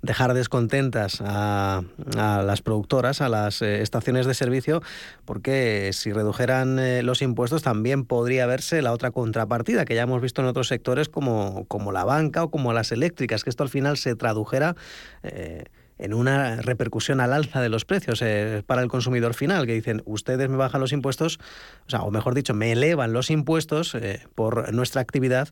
[0.00, 1.82] dejar descontentas a,
[2.16, 4.80] las productoras, a las eh, estaciones de servicio,
[5.26, 10.22] porque si redujeran eh, los impuestos también podría verse la otra contrapartida que ya hemos
[10.22, 13.68] visto en otros sectores como, como la banca o como las eléctricas, que esto al
[13.68, 14.74] final se tradujera
[15.22, 15.64] eh,
[15.98, 18.22] en una repercusión al alza de los precios
[18.66, 21.38] para el consumidor final, que dicen, ustedes me bajan los impuestos,
[21.86, 23.96] o sea, o mejor dicho, me elevan los impuestos
[24.34, 25.48] por nuestra actividad,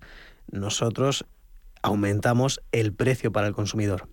[0.51, 1.27] nosotros
[1.83, 4.09] aumentamos el precio para el consumidor.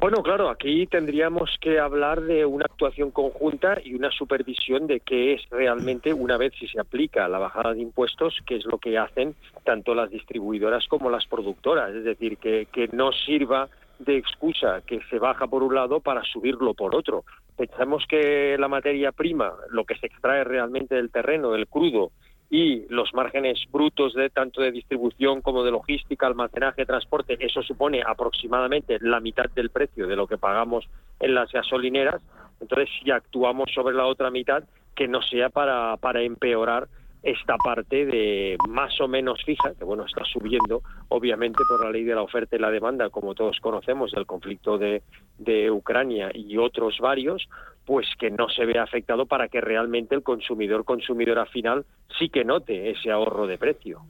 [0.00, 5.34] Bueno, claro, aquí tendríamos que hablar de una actuación conjunta y una supervisión de qué
[5.34, 8.96] es realmente, una vez si se aplica la bajada de impuestos, qué es lo que
[8.96, 11.92] hacen tanto las distribuidoras como las productoras.
[11.96, 16.22] Es decir, que, que no sirva de excusa que se baja por un lado para
[16.24, 17.24] subirlo por otro.
[17.56, 22.12] Pensamos que la materia prima, lo que se extrae realmente del terreno, el crudo,
[22.50, 28.02] y los márgenes brutos de tanto de distribución como de logística, almacenaje, transporte, eso supone
[28.06, 30.88] aproximadamente la mitad del precio de lo que pagamos
[31.20, 32.22] en las gasolineras.
[32.60, 36.88] Entonces, si actuamos sobre la otra mitad, que no sea para, para empeorar
[37.22, 42.04] esta parte de más o menos fija, que bueno, está subiendo obviamente por la ley
[42.04, 45.02] de la oferta y la demanda, como todos conocemos, del conflicto de,
[45.38, 47.48] de Ucrania y otros varios,
[47.88, 51.86] pues que no se vea afectado para que realmente el consumidor, consumidora final,
[52.18, 54.02] sí que note ese ahorro de precio.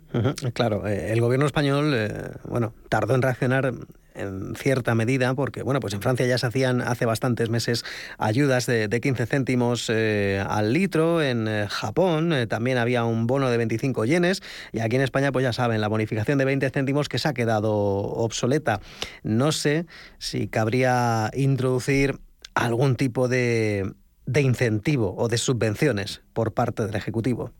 [0.53, 2.09] Claro, eh, el gobierno español, eh,
[2.49, 3.73] bueno, tardó en reaccionar
[4.17, 7.85] en cierta medida, porque bueno, pues en Francia ya se hacían hace bastantes meses
[8.19, 14.07] ayudas de, 15 céntimos eh, al litro, en Japón también había un bono de 25
[14.07, 17.29] yenes, y aquí en España, pues ya saben, la bonificación de 20 céntimos que se
[17.29, 18.81] ha quedado obsoleta.
[19.23, 19.87] No sé
[20.19, 22.19] si cabría introducir
[22.67, 23.93] algún tipo de,
[24.27, 27.53] de incentivo o de subvenciones por parte del Ejecutivo.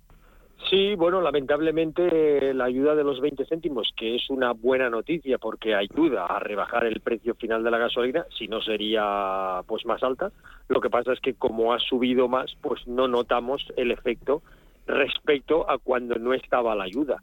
[0.69, 5.75] Sí, bueno, lamentablemente la ayuda de los 20 céntimos, que es una buena noticia porque
[5.75, 10.31] ayuda a rebajar el precio final de la gasolina, si no sería pues más alta.
[10.69, 14.43] Lo que pasa es que como ha subido más, pues no notamos el efecto
[14.89, 17.23] respecto a cuando no estaba la ayuda.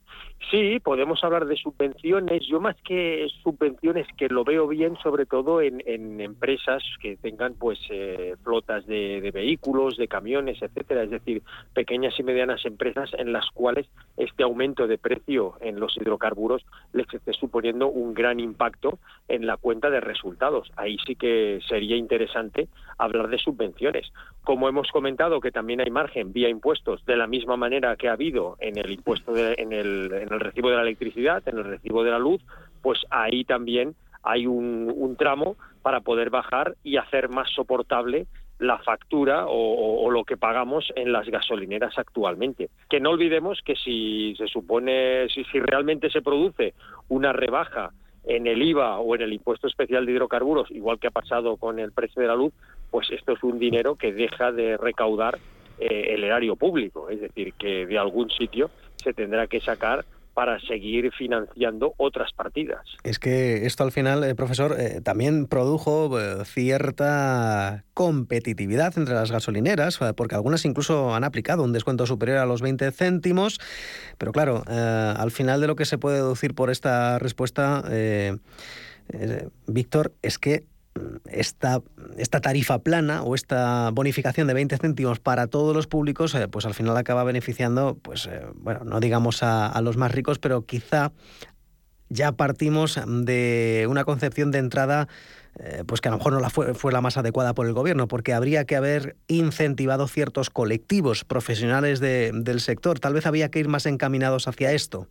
[0.51, 2.43] Sí, podemos hablar de subvenciones.
[2.47, 5.81] Yo más que subvenciones que lo veo bien, sobre todo en,
[6.21, 11.03] empresas que tengan pues eh, flotas de, vehículos, de camiones, etcétera.
[11.03, 11.41] Es decir,
[11.73, 17.11] pequeñas y medianas empresas en las cuales este aumento de precio en los hidrocarburos les
[17.11, 20.71] esté suponiendo un gran impacto en la cuenta de resultados.
[20.75, 22.67] Ahí sí que sería interesante
[22.99, 24.11] hablar de subvenciones.
[24.43, 28.13] Como hemos comentado que también hay margen vía impuestos de la misma manera que ha
[28.13, 32.03] habido en el impuesto en, el, en el recibo de la electricidad, en el recibo
[32.03, 32.41] de la luz,
[32.81, 38.25] pues ahí también hay un, tramo para poder bajar y hacer más soportable
[38.59, 42.69] la factura o, lo que pagamos en las gasolineras actualmente.
[42.89, 46.73] Que no olvidemos que si se supone, si, si realmente se produce
[47.07, 47.91] una rebaja
[48.25, 51.79] en el IVA o en el impuesto especial de hidrocarburos, igual que ha pasado con
[51.79, 52.53] el precio de la luz,
[52.89, 55.37] pues esto es un dinero que deja de recaudar
[55.79, 60.59] eh, el erario público, es decir, que de algún sitio se tendrá que sacar para
[60.59, 62.85] seguir financiando otras partidas.
[63.03, 69.99] Es que esto al final, eh, profesor, eh, también produjo cierta competitividad entre las gasolineras,
[70.17, 73.59] porque algunas incluso han aplicado un descuento superior a los 20 céntimos,
[74.17, 77.83] pero claro, al final de lo que se puede deducir por esta respuesta,
[79.67, 80.65] Víctor, es que
[81.29, 81.81] esta,
[82.17, 86.65] esta tarifa plana o esta bonificación de 20 céntimos para todos los públicos, eh, pues
[86.65, 91.11] al final acaba beneficiando, pues eh, bueno, no digamos a, los más ricos, pero quizá
[92.09, 95.07] ya partimos de una concepción de entrada
[95.57, 97.73] eh, pues que a lo mejor no la fue, fue, la más adecuada por el
[97.73, 102.99] gobierno, porque habría que haber incentivado ciertos colectivos profesionales del sector.
[102.99, 105.07] Tal vez había que ir más encaminados hacia esto.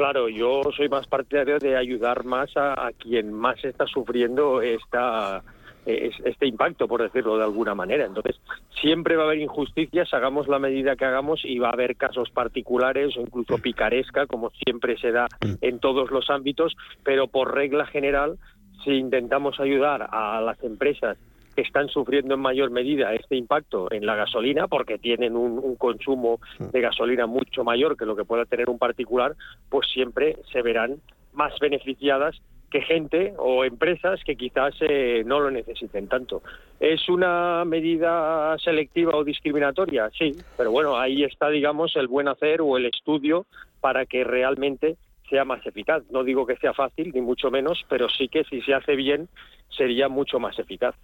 [0.00, 5.42] Claro, yo soy más partidario de ayudar más a, quien más está sufriendo esta,
[5.84, 8.06] este impacto, por decirlo de alguna manera.
[8.06, 8.40] Entonces,
[8.80, 12.30] siempre va a haber injusticias, hagamos la medida que hagamos y va a haber casos
[12.30, 15.26] particulares o incluso picaresca, como siempre se da
[15.60, 18.38] en todos los ámbitos, pero por regla general,
[18.82, 21.18] si intentamos ayudar a las empresas
[21.56, 26.80] están sufriendo en mayor medida este impacto en la gasolina porque tienen un, consumo de
[26.80, 29.34] gasolina mucho mayor que lo que pueda tener un particular,
[29.68, 31.00] pues siempre se verán
[31.32, 36.42] más beneficiadas que gente o empresas que quizás eh, no lo necesiten tanto.
[36.78, 40.08] ¿Es una medida selectiva o discriminatoria?
[40.16, 43.46] Sí, pero bueno, ahí está, digamos, el buen hacer o el estudio
[43.80, 44.96] para que realmente
[45.28, 46.04] sea más eficaz.
[46.10, 49.28] No digo que sea fácil, ni mucho menos, pero sí que si se hace bien
[49.68, 50.94] sería mucho más eficaz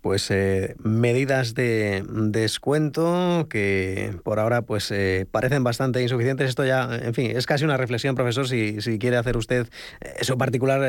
[0.00, 6.48] pues eh, medidas de descuento que por ahora pues eh, parecen bastante insuficientes.
[6.48, 9.68] Esto ya, en fin, es casi una reflexión, profesor, si, si quiere hacer usted
[10.00, 10.80] eh, su particular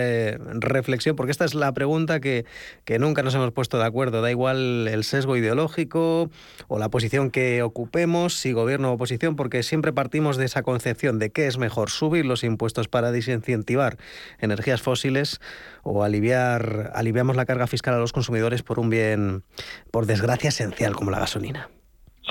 [0.54, 2.46] reflexión, porque esta es la pregunta que,
[2.86, 4.22] que nunca nos hemos puesto de acuerdo.
[4.22, 6.30] Da igual el sesgo ideológico
[6.68, 11.20] o la posición que ocupemos, si gobierno o oposición, porque siempre partimos de esa concepción
[11.20, 13.98] de qué es mejor, subir los impuestos para desincentivar
[14.40, 15.40] energías fósiles
[15.84, 19.44] o aliviar aliviamos la carga fiscal a los consumidores por un bien,
[19.92, 21.70] por desgracia, esencial como la gasolina.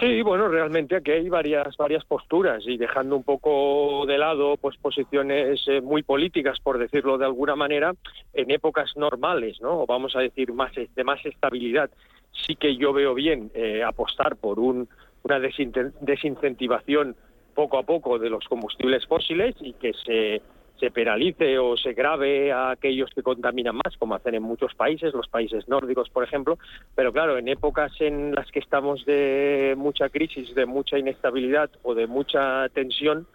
[0.01, 4.77] Sí, bueno, realmente aquí hay varias varias posturas y dejando un poco de lado pues
[4.77, 7.95] posiciones eh, muy políticas, por decirlo de alguna manera,
[8.33, 9.87] en épocas normales, ¿no?
[9.87, 11.91] Vamos a decir más de más estabilidad.
[12.33, 14.89] Sí que yo veo bien eh, apostar por un,
[15.23, 17.15] una desincentivación
[17.55, 20.43] poco a poco de los combustibles fósiles y que se
[20.83, 25.15] se penalice o se grave a aquellos que contaminan más, como hacen en muchos países,
[25.15, 26.59] los países nórdicos, por ejemplo.
[26.97, 31.95] Pero claro, en épocas en las que estamos de mucha crisis, de mucha inestabilidad o
[31.95, 33.29] de mucha tensión,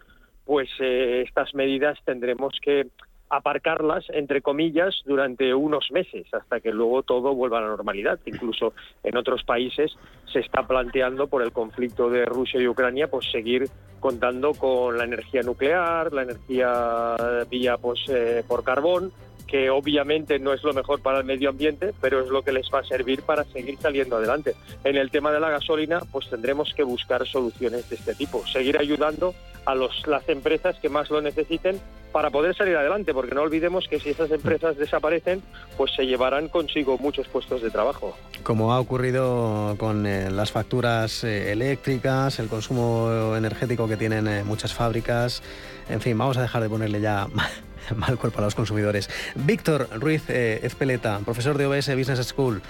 [0.44, 2.88] pues eh, estas medidas tendremos que
[3.30, 8.18] aparcarlas, entre comillas, durante unos meses, hasta que luego todo vuelva a la normalidad.
[8.26, 9.92] Incluso en otros países
[10.32, 13.68] se está planteando, por el conflicto de Rusia y Ucrania, pues seguir
[14.00, 17.16] contando con la energía nuclear, la energía
[17.50, 19.12] vía pues, eh, por carbón,
[19.48, 22.68] que obviamente no es lo mejor para el medio ambiente, pero es lo que les
[22.72, 24.54] va a servir para seguir saliendo adelante.
[24.84, 28.78] En el tema de la gasolina, pues tendremos que buscar soluciones de este tipo, seguir
[28.78, 31.80] ayudando a los, las empresas que más lo necesiten
[32.12, 35.42] para poder salir adelante, porque no olvidemos que si esas empresas desaparecen,
[35.76, 38.16] pues se llevarán consigo muchos puestos de trabajo.
[38.44, 44.44] Como ha ocurrido con eh, las facturas eh, eléctricas, el consumo energético que tienen eh,
[44.44, 45.42] muchas fábricas,
[45.88, 47.26] en fin, vamos a dejar de ponerle ya
[47.96, 49.10] mal cuerpo a los consumidores.
[49.34, 52.62] Víctor Ruiz Ezpeleta, profesor de OBS Business School,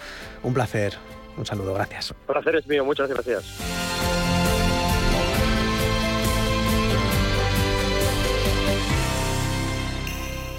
[0.42, 0.94] un placer.
[1.36, 2.12] Un saludo, gracias.
[2.12, 4.27] El placer es mío, muchas gracias.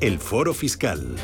[0.00, 1.16] El Foro Fiscal.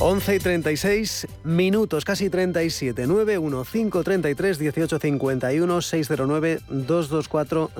[0.00, 3.06] Once y 36 minutos, casi 37.
[3.06, 7.70] 91533 1851 609 224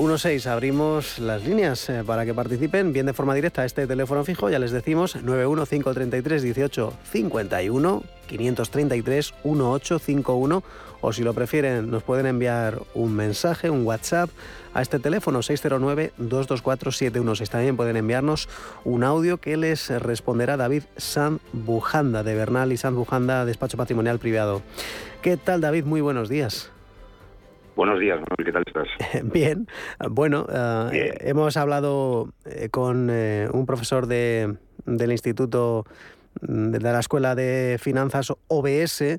[0.00, 0.46] 716.
[0.46, 4.48] Abrimos las líneas eh, para que participen bien de forma directa a este teléfono fijo.
[4.48, 10.62] Ya les decimos 91533 1851 533 1851
[11.02, 14.30] o si lo prefieren nos pueden enviar un mensaje, un WhatsApp
[14.72, 17.50] a este teléfono 609-224-716.
[17.50, 18.48] También pueden enviarnos
[18.84, 24.18] un audio que les responderá David San Bujanda de Bernal y San Bujanda, despacho patrimonial
[24.18, 24.62] privado.
[25.20, 25.84] ¿Qué tal David?
[25.84, 26.70] Muy buenos días.
[27.76, 28.88] Buenos días, ¿qué tal estás?
[29.32, 29.66] Bien,
[30.10, 34.56] bueno, uh, hemos hablado eh, con eh, un profesor de,
[34.86, 35.84] del Instituto
[36.40, 39.18] de la Escuela de Finanzas OBS eh,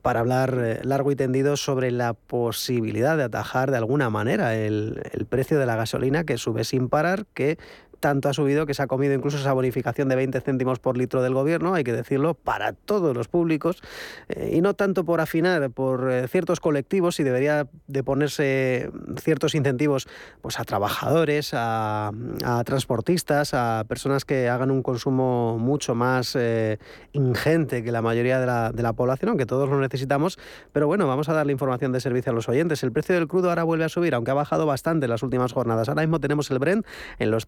[0.00, 5.02] para hablar eh, largo y tendido sobre la posibilidad de atajar de alguna manera el,
[5.12, 7.58] el precio de la gasolina que sube sin parar, que
[8.06, 11.22] tanto ha subido que se ha comido incluso esa bonificación de 20 céntimos por litro
[11.22, 13.82] del gobierno, hay que decirlo, para todos los públicos,
[14.28, 19.56] eh, y no tanto por afinar por eh, ciertos colectivos, y debería de ponerse ciertos
[19.56, 20.06] incentivos
[20.40, 22.12] pues, a trabajadores, a,
[22.44, 26.78] a transportistas, a personas que hagan un consumo mucho más eh,
[27.12, 30.38] ingente que la mayoría de la, de la población, aunque todos lo necesitamos,
[30.72, 32.84] pero bueno, vamos a darle información de servicio a los oyentes.
[32.84, 35.52] El precio del crudo ahora vuelve a subir, aunque ha bajado bastante en las últimas
[35.52, 35.88] jornadas.
[35.88, 36.86] Ahora mismo tenemos el Brent
[37.18, 37.44] en los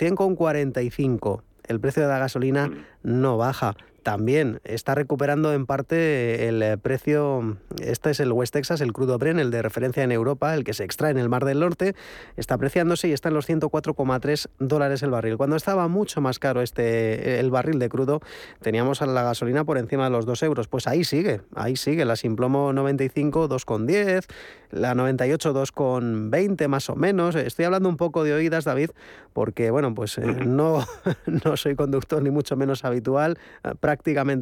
[0.52, 1.42] 100,45.
[1.64, 2.70] El precio de la gasolina
[3.02, 3.76] no baja
[4.08, 9.18] también está recuperando en parte el eh, precio, este es el West Texas, el crudo
[9.18, 11.94] Bren, el de referencia en Europa, el que se extrae en el Mar del Norte,
[12.38, 15.36] está apreciándose y está en los 104,3 dólares el barril.
[15.36, 18.22] Cuando estaba mucho más caro este el barril de crudo,
[18.62, 20.68] teníamos a la gasolina por encima de los 2 euros.
[20.68, 24.24] Pues ahí sigue, ahí sigue, la Simplomo 95, 2,10,
[24.70, 27.34] la 98, 2,20 más o menos.
[27.34, 28.88] Estoy hablando un poco de oídas, David,
[29.34, 30.82] porque bueno, pues eh, no,
[31.44, 33.36] no soy conductor ni mucho menos habitual,
[33.80, 33.97] prácticamente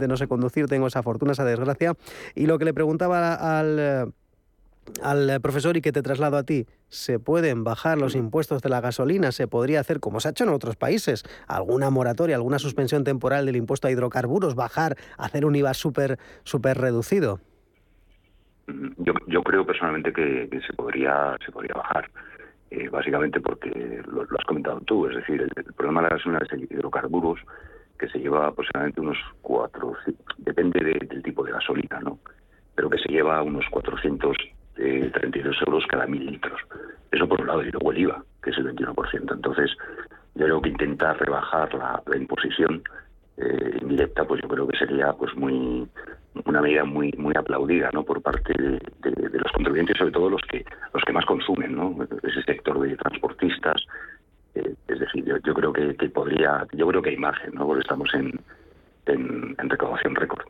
[0.08, 1.94] no sé conducir, tengo esa fortuna, esa desgracia.
[2.34, 4.12] Y lo que le preguntaba al
[5.02, 8.80] al profesor y que te traslado a ti, ¿se pueden bajar los impuestos de la
[8.80, 9.32] gasolina?
[9.32, 13.46] ¿Se podría hacer, como se ha hecho en otros países, alguna moratoria, alguna suspensión temporal
[13.46, 17.40] del impuesto a hidrocarburos, bajar, hacer un IVA súper super reducido?
[18.98, 22.10] Yo, yo creo personalmente que, se, podría, se podría bajar.
[22.70, 26.52] Eh, básicamente porque lo, has comentado tú, es decir, el, problema de la gasolina es
[26.52, 27.38] el hidrocarburos,
[27.98, 29.94] que se lleva aproximadamente unos cuatro,
[30.38, 32.18] depende del tipo de gasolina, ¿no?
[32.74, 36.60] Pero que se lleva unos 432 euros cada mil litros.
[37.10, 39.34] Eso por un lado, y luego el IVA, que es el 21%.
[39.34, 39.70] Entonces,
[40.34, 42.82] yo creo que intentar rebajar la, imposición
[43.38, 45.88] eh, indirecta, pues yo creo que sería pues muy
[46.44, 48.78] una medida muy muy aplaudida no por parte de,
[49.10, 52.94] de, los contribuyentes sobre todo los que los que más consumen no ese sector de
[52.96, 53.86] transportistas
[54.56, 57.66] eh, es decir, yo, creo que, podría, yo creo que hay margen, ¿no?
[57.66, 58.40] Porque estamos en,
[59.06, 60.46] en, recaudación récord.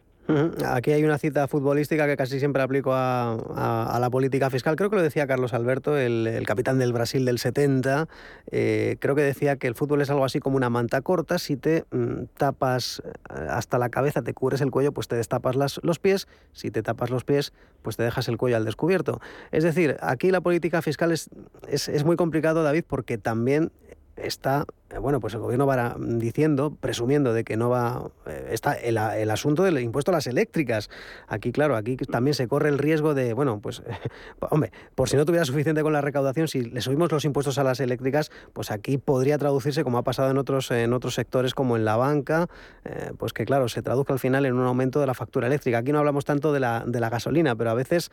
[0.67, 4.75] Aquí hay una cita futbolística que casi siempre aplico a, la política fiscal.
[4.75, 8.09] Creo que lo decía Carlos Alberto, el, capitán del Brasil del 70.
[8.51, 11.39] Eh, creo que decía que el fútbol es algo así como una manta corta.
[11.39, 15.55] Si te mm, tapas eh, hasta la cabeza, te cubres el cuello, pues te destapas
[15.55, 16.27] las, los pies.
[16.53, 17.53] Si te tapas los pies,
[17.83, 19.21] pues te dejas el cuello al descubierto.
[19.53, 21.31] Es decir, aquí la política fiscal es,
[21.69, 23.71] es, es muy complicado, David, porque también
[24.17, 28.75] está, eh, bueno, pues el gobierno va diciendo, presumiendo de que no va, eh, está
[28.75, 30.91] el, el, asunto del impuesto a las eléctricas.
[31.29, 33.83] Aquí, claro, aquí también se corre el riesgo de, bueno, pues,
[34.51, 37.65] hombre, por si no tuviera suficiente con la recaudación, si le subimos los impuestos a
[37.65, 41.77] las eléctricas, pues aquí podría traducirse, como ha pasado en otros, en otros sectores, como
[41.77, 42.47] en la banca,
[42.85, 45.79] eh, pues que, claro, se traduzca al final en un aumento de la factura eléctrica.
[45.79, 48.11] Aquí no hablamos tanto de la, de la gasolina, pero a veces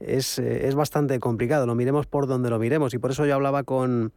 [0.00, 2.94] es, es, bastante complicado, lo miremos por donde lo miremos.
[2.94, 4.12] Y por eso yo hablaba con,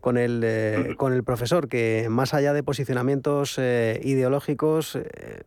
[0.00, 5.42] con, el, eh, con el profesor, que más allá de posicionamientos eh, ideológicos, eh,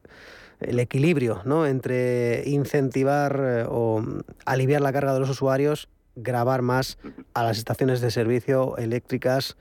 [0.62, 1.66] el equilibrio ¿no?
[1.66, 4.04] entre incentivar o
[4.46, 6.98] aliviar la carga de los usuarios, grabar más
[7.34, 9.58] a las estaciones de servicio eléctricas.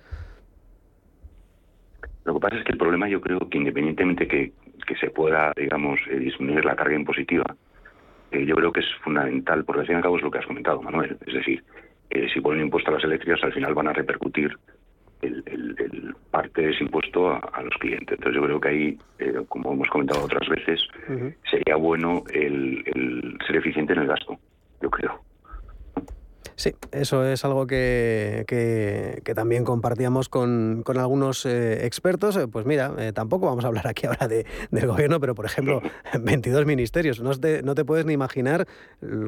[2.24, 4.52] Lo que pasa es que el problema yo creo que independientemente que,
[4.86, 7.56] que se pueda, digamos, disminuir la carga impositiva,
[8.32, 10.46] yo creo que es fundamental, porque al fin y al cabo es lo que has
[10.46, 11.16] comentado, Manuel.
[11.26, 11.62] Es decir,
[12.10, 14.56] eh, si ponen impuesto a las eléctricas, al final van a repercutir
[15.22, 18.18] el, parte de ese impuesto a, los clientes.
[18.18, 20.80] Entonces yo creo que ahí, eh, como hemos comentado otras veces,
[21.48, 24.38] sería bueno el, ser eficiente en el gasto,
[24.82, 25.20] yo creo.
[26.56, 32.38] Sí, eso es algo que, que, también compartíamos con, con algunos eh, expertos.
[32.52, 35.82] Pues mira, tampoco vamos a hablar aquí ahora de, del gobierno, pero por ejemplo,
[36.20, 37.20] 22 ministerios.
[37.20, 38.66] No te, no te puedes ni imaginar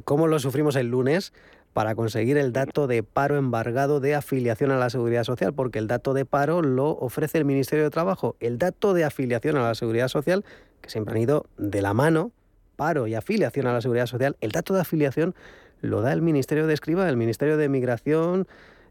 [0.04, 1.32] cómo lo sufrimos el lunes
[1.72, 5.88] para conseguir el dato de paro embargado de afiliación a la seguridad social, porque el
[5.88, 8.34] dato de paro lo ofrece el Ministerio de Trabajo.
[8.40, 10.42] El dato de afiliación a la seguridad social,
[10.80, 12.32] que siempre han ido de la mano,
[12.76, 15.34] paro y afiliación a la seguridad social, el dato de afiliación
[15.80, 18.46] lo da el Ministerio de Escriba, el Ministerio de Migración,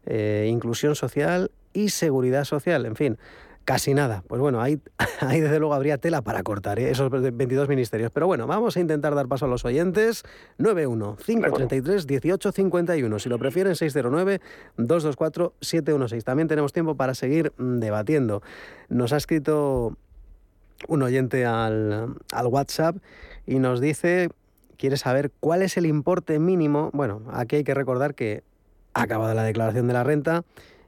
[0.06, 3.18] eh, Inclusión Social y Seguridad Social, en fin.
[3.66, 4.24] Casi nada.
[4.28, 4.80] Pues bueno, ahí,
[5.20, 6.90] ahí desde luego habría tela para cortar ¿eh?
[6.90, 8.12] esos 22 ministerios.
[8.12, 10.22] Pero bueno, vamos a intentar dar paso a los oyentes.
[10.60, 13.18] 91-533-1851.
[13.18, 16.22] Si lo prefieren, 609-224-716.
[16.22, 18.40] También tenemos tiempo para seguir debatiendo.
[18.88, 19.96] Nos ha escrito
[20.86, 22.98] un oyente al, al WhatsApp
[23.46, 24.28] y nos dice,
[24.76, 26.90] quiere saber cuál es el importe mínimo.
[26.92, 28.42] Bueno, aquí hay que recordar que
[28.94, 30.44] ha acabado la declaración de la renta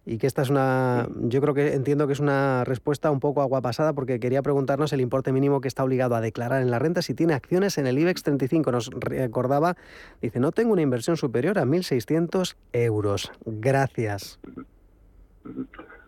[0.09, 3.43] y que esta es una, yo creo que entiendo que es una respuesta un poco
[3.43, 6.79] agua pasada porque quería preguntarnos el importe mínimo que está obligado a declarar en la
[6.79, 8.73] renta si tiene acciones en el IBEX 35.
[8.73, 9.77] Nos recordaba,
[10.23, 13.33] dice, no tengo una inversión superior a 1.600 euros.
[13.45, 14.41] Gracias.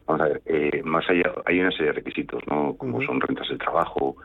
[0.07, 2.74] Vamos a ver, eh, más allá, hay una serie de requisitos, ¿no?
[2.78, 4.16] Como son rentas del trabajo,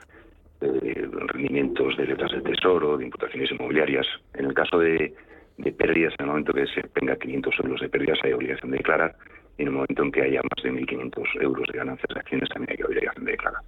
[0.61, 4.07] eh, rendimientos de letras del tesoro, de imputaciones inmobiliarias.
[4.33, 5.13] En el caso de,
[5.57, 8.77] de pérdidas, en el momento que se tenga 500 euros de pérdidas, hay obligación de
[8.77, 9.15] declarar
[9.57, 12.49] y en el momento en que haya más de 1.500 euros de ganancias de acciones
[12.49, 13.61] también hay obligación de declarar.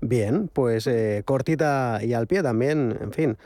[0.00, 3.36] Bien, pues eh, cortita y al pie también, en fin.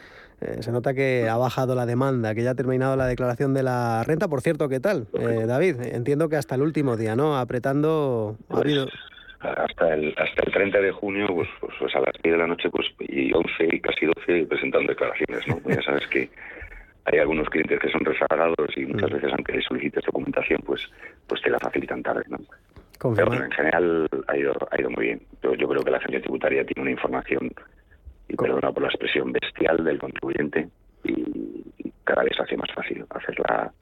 [0.41, 3.63] Eh, se nota que ha bajado la demanda, que ya ha terminado la declaración de
[3.63, 4.29] la renta.
[4.29, 5.77] Por cierto, ¿qué tal, eh, David?
[5.81, 7.39] Entiendo que hasta el último día, ¿no?
[7.39, 8.37] Apretando...
[8.51, 8.87] ha habido...
[9.55, 12.39] Pues, hasta el, hasta el 30 de junio, pues, pues, pues, a las 10 de
[12.39, 15.61] la noche, pues y 11 y casi 12 presentando declaraciones, ¿no?
[15.69, 16.29] ya sabes que
[17.05, 19.15] hay algunos clientes que son rezagados y muchas mm.
[19.15, 20.83] veces aunque solicites documentación pues
[21.29, 22.39] pues te la facilitan tarde ¿no?
[23.15, 26.21] pero en general ha ido, ha ido muy bien yo, yo creo que la agencia
[26.21, 27.53] tributaria tiene una información
[28.29, 30.69] y perdona por la expresión bestial del contribuyente
[31.05, 31.63] y,
[32.03, 33.73] cada vez hace más fácil hacer la,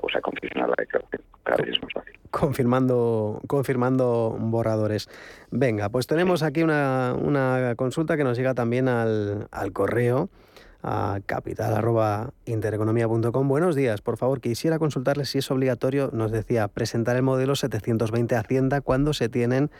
[0.00, 1.22] o sea confirmar la declaración.
[1.42, 2.18] Cada vez es más fácil.
[2.30, 5.08] Confirmando confirmando borradores.
[5.50, 10.30] Venga pues tenemos aquí una, una consulta que nos llega también al, al correo
[10.82, 13.48] a capital.intereconomía.com.
[13.48, 18.34] Buenos días, por favor, quisiera consultarle si es obligatorio, nos decía, presentar el modelo 720
[18.34, 19.70] Hacienda cuando se tienen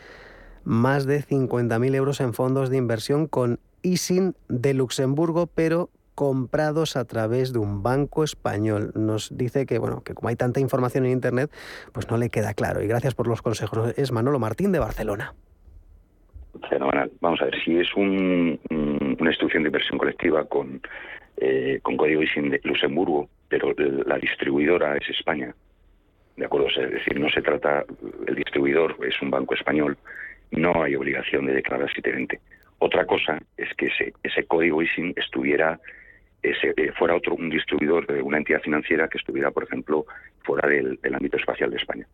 [0.65, 7.05] más de 50.000 euros en fondos de inversión con ISIN de Luxemburgo, pero comprados a
[7.05, 8.93] través de un banco español.
[8.95, 11.51] Nos dice que, bueno, que como hay tanta información en Internet,
[11.93, 12.83] pues no le queda claro.
[12.83, 13.97] Y gracias por los consejos.
[13.97, 15.35] Es Manolo Martín de Barcelona.
[16.69, 17.11] Fenomenal.
[17.21, 20.81] Vamos a ver, si es un, una instrucción de inversión colectiva con,
[21.39, 23.75] eh, con código ISIN de Luxemburgo, pero
[24.07, 25.55] la distribuidora es España,
[26.37, 26.69] ¿de acuerdo?
[26.69, 27.85] es decir, no se trata,
[28.27, 29.97] el distribuidor es un banco español,
[30.51, 32.41] no hay obligación de declarar diferente.
[32.79, 35.79] Otra cosa es que ese, ese código ISIN estuviera,
[36.43, 40.07] ese, eh, fuera otro, un distribuidor de una entidad financiera que estuviera, por ejemplo,
[40.43, 42.07] fuera del, ámbito espacial de España.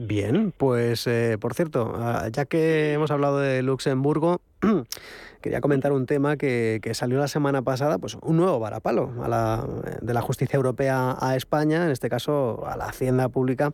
[0.00, 4.40] Bien, pues eh, por cierto, ah, ya que hemos hablado de Luxemburgo,
[5.42, 9.66] quería comentar un tema que, salió la semana pasada, pues un nuevo varapalo a la,
[10.00, 13.72] de la justicia europea a España, en este caso a la Hacienda Pública,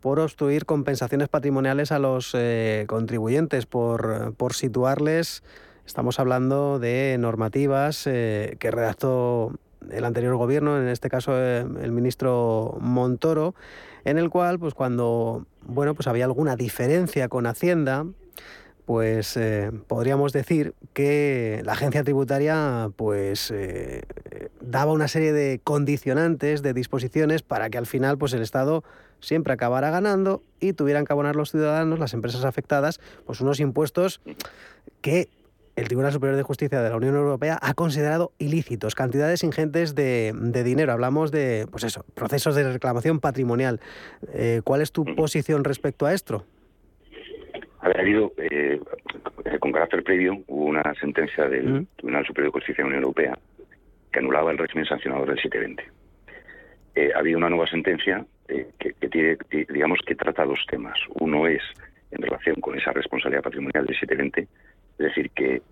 [0.00, 5.44] por obstruir compensaciones patrimoniales a los eh, contribuyentes, por, por situarles,
[5.90, 9.58] estamos hablando de normativas eh, que redactó
[9.90, 13.56] el anterior gobierno, en este caso eh, el ministro Montoro,
[14.04, 18.06] en el cual, pues cuando, bueno, pues había alguna diferencia con Hacienda,
[18.86, 23.52] pues eh, podríamos decir que la agencia tributaria pues
[24.60, 28.84] daba una serie de condicionantes, de disposiciones para que al final pues el Estado
[29.18, 34.20] siempre acabara ganando y tuvieran que abonar los ciudadanos, las empresas afectadas, pues unos impuestos
[35.02, 35.28] que
[35.80, 40.32] el Tribunal Superior de Justicia de la Unión Europea ha considerado ilícitos, cantidades ingentes de,
[40.34, 40.92] de dinero.
[40.92, 43.80] Hablamos de, pues eso, procesos de reclamación patrimonial.
[44.34, 46.44] Eh, ¿Cuál es tu posición respecto a esto?
[47.80, 48.78] A ver, ha habido, eh,
[49.58, 53.38] con carácter previo, hubo una sentencia del Tribunal Superior de Justicia de la Unión Europea
[54.12, 55.84] que anulaba el régimen sancionador del 720.
[56.96, 60.98] Eh, ha habido una nueva sentencia eh, que, que tiene, digamos, que trata dos temas.
[61.20, 61.62] Uno es
[62.10, 64.48] en relación con esa responsabilidad patrimonial del 720,
[65.00, 65.62] es decir, que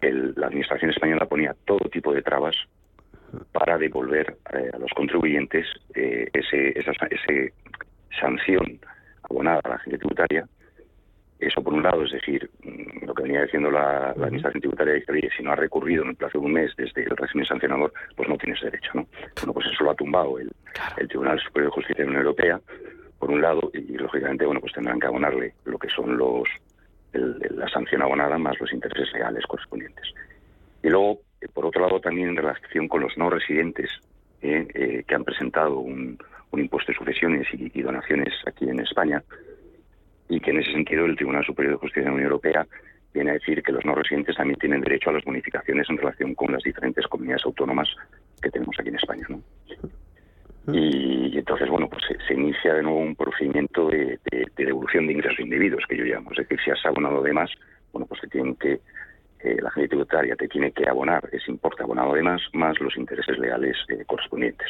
[0.00, 2.56] el- la Administración española ponía todo tipo de trabas
[3.52, 7.52] para devolver eh, a los contribuyentes eh, ese, esa ese
[8.20, 8.78] sanción
[9.22, 10.46] abonada a la agencia tributaria.
[11.38, 15.00] Eso por un lado, es decir, mm, lo que venía diciendo la, la Administración Tributaria,
[15.00, 17.46] que oye, si no ha recurrido en el plazo de un mes desde el régimen
[17.46, 19.06] sancionador, pues no tienes derecho, ¿no?
[19.38, 20.50] Bueno, pues eso lo ha tumbado el,
[20.98, 22.60] el Tribunal Superior de Justicia de la Unión Europea,
[23.18, 26.44] por un lado, y, lógicamente, bueno, pues tendrán que abonarle lo que son los
[27.12, 30.06] el- la sanción abonada más los intereses reales correspondientes.
[30.82, 33.90] Y luego, eh, por otro lado, también en relación con los no residentes
[34.42, 36.18] eh, eh, que han presentado un,
[36.54, 39.22] impuesto de sucesiones y, donaciones aquí en España,
[40.28, 42.66] y que en ese sentido el Tribunal Superior de Justicia de la Unión Europea
[43.14, 46.34] viene a decir que los no residentes también tienen derecho a las bonificaciones en relación
[46.34, 47.88] con las diferentes comunidades autónomas
[48.42, 49.26] que tenemos aquí en España.
[50.68, 55.14] Y entonces, bueno, pues se, inicia de nuevo un procedimiento de, de- de devolución de
[55.14, 56.30] ingresos indebidos, que yo llamo.
[56.32, 57.50] Es decir, si has abonado de más,
[57.92, 58.80] bueno, pues te tienen que,
[59.40, 62.96] eh, la agencia tributaria te tiene que abonar ese importe abonado de más, más los
[62.96, 64.68] intereses legales eh, correspondientes.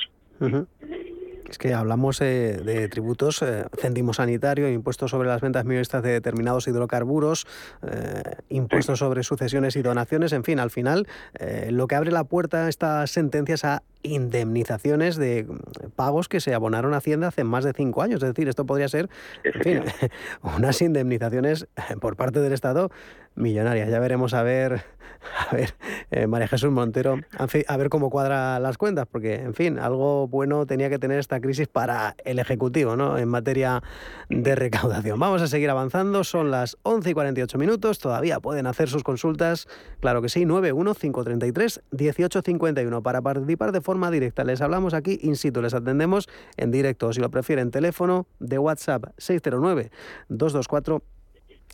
[1.53, 6.13] Es que hablamos eh, de tributos, eh, céntimo sanitario, impuestos sobre las ventas minoristas de
[6.13, 7.47] determinados hidrocarburos,
[7.83, 11.07] eh, impuestos sobre sucesiones y donaciones, en fin, al final
[11.39, 16.41] eh, lo que abre la puerta a estas sentencias a indemnizaciones de mm, pagos que
[16.41, 18.23] se abonaron a Hacienda hace más de cinco años.
[18.23, 19.09] Es decir, esto podría ser,
[19.45, 19.83] en fin,
[20.57, 22.91] unas indemnizaciones eh, por parte del Estado
[23.35, 23.91] millonarias.
[23.91, 24.83] Ya veremos a ver,
[25.51, 25.75] a ver,
[26.11, 30.67] eh, María Jesús Montero, a ver cómo cuadra las cuentas, porque, en fin, algo bueno
[30.67, 33.17] tenía que tener esta crisis para el Ejecutivo, ¿no?
[33.19, 33.83] En materia
[34.29, 35.19] de recaudación.
[35.19, 39.69] Vamos a seguir avanzando, son las 11 y 48 minutos, todavía pueden hacer sus consultas,
[40.01, 44.45] claro que sí, 91533-1851 para participar de forma directa.
[44.45, 48.59] Les hablamos aquí in situ, les atendemos en directo, o si lo prefieren, teléfono de
[48.59, 49.91] WhatsApp 609
[50.29, 51.03] 224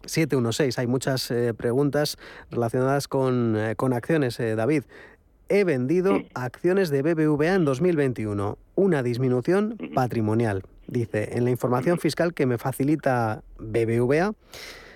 [0.04, 0.78] 716.
[0.78, 2.16] Hay muchas eh, preguntas
[2.50, 4.84] relacionadas con, eh, con acciones, eh, David.
[5.48, 8.58] He vendido acciones de BBVA en 2021.
[8.74, 10.62] Una disminución patrimonial.
[10.86, 14.34] Dice, en la información fiscal que me facilita BBVA,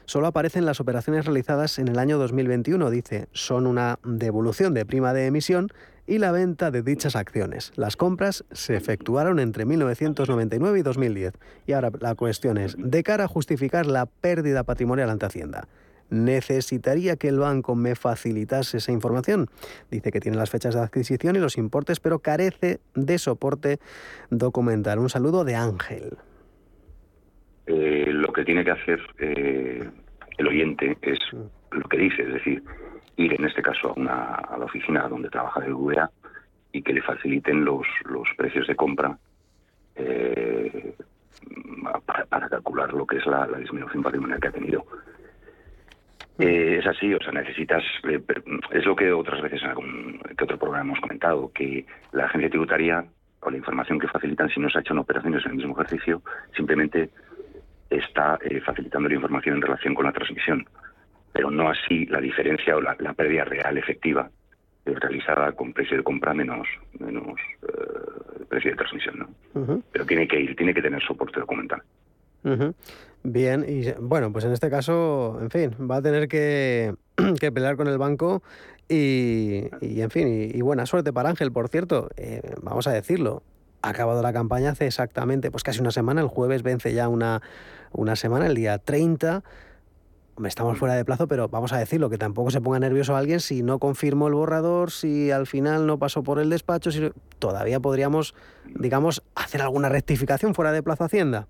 [0.05, 2.91] solo aparecen las operaciones realizadas en el año 2021.
[2.91, 5.69] Dice, son una devolución de prima de emisión
[6.07, 7.73] y la venta de dichas acciones.
[7.77, 11.35] Las compras se efectuaron entre 1999 y 2010.
[11.67, 15.69] Y ahora la cuestión es, de cara a justificar la pérdida patrimonial ante Hacienda,
[16.11, 19.49] ¿necesitaría que el banco me facilitase esa información?
[19.91, 23.79] Dice que tiene las fechas de adquisición y los importes, pero carece de soporte
[24.31, 24.99] documental.
[24.99, 26.19] Un saludo de Ángel.
[27.67, 29.89] Eh, lo que tiene que hacer eh,
[30.39, 31.19] el oyente es
[31.71, 32.63] lo que dice, es decir,
[33.17, 36.11] ir en este caso a, una, a la oficina donde trabaja el VA
[36.73, 39.17] y que le faciliten los, los precios de compra
[39.95, 40.95] eh,
[42.07, 44.85] para, para calcular lo que es la, la disminución patrimonial que ha tenido.
[46.39, 48.21] Eh, es así, o sea, necesitas, eh,
[48.71, 52.49] es lo que otras veces en algún que otro programa hemos comentado, que la agencia
[52.49, 53.05] tributaria
[53.41, 55.75] o la información que facilitan si no se ha hecho en operaciones en el mismo
[55.75, 56.23] ejercicio,
[56.57, 57.11] simplemente
[57.91, 60.67] está eh, facilitando la información en relación con la transmisión,
[61.33, 64.31] pero no así la diferencia o la, la pérdida real efectiva
[64.85, 66.67] realizada con precio de compra menos
[66.99, 69.83] menos eh, precio de transmisión, ¿no?
[69.93, 71.83] Pero tiene que ir, tiene que tener soporte documental.
[73.23, 76.95] Bien, y bueno, pues en este caso, en fin, va a tener que,
[77.41, 78.43] que pelear con el banco
[78.89, 81.53] y, y, en fin, y, y buena suerte para Ángel.
[81.53, 83.43] Por cierto, eh, vamos a decirlo,
[83.81, 87.43] ha acabado la campaña hace exactamente, pues casi una semana, el jueves vence ya una,
[87.93, 89.43] una semana, el día 30.
[90.45, 93.63] Estamos fuera de plazo, pero vamos a decirlo, que tampoco se ponga nervioso alguien si
[93.63, 98.35] no confirmó el borrador, si al final no pasó por el despacho, si todavía podríamos,
[98.65, 101.49] digamos, hacer alguna rectificación fuera de plazo Hacienda.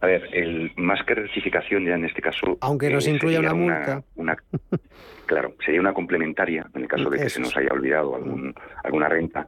[0.00, 2.58] A ver, el, más que rectificación ya en este caso...
[2.60, 4.02] Aunque nos eh, incluya una multa.
[4.16, 4.36] una-
[5.26, 8.52] claro, sería una complementaria en el caso de que Eso se nos haya olvidado algún,
[8.82, 9.46] alguna renta,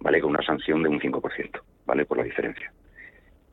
[0.00, 0.22] ¿vale?
[0.22, 2.06] Con una sanción de un 5%, ¿vale?
[2.06, 2.72] Por la diferencia.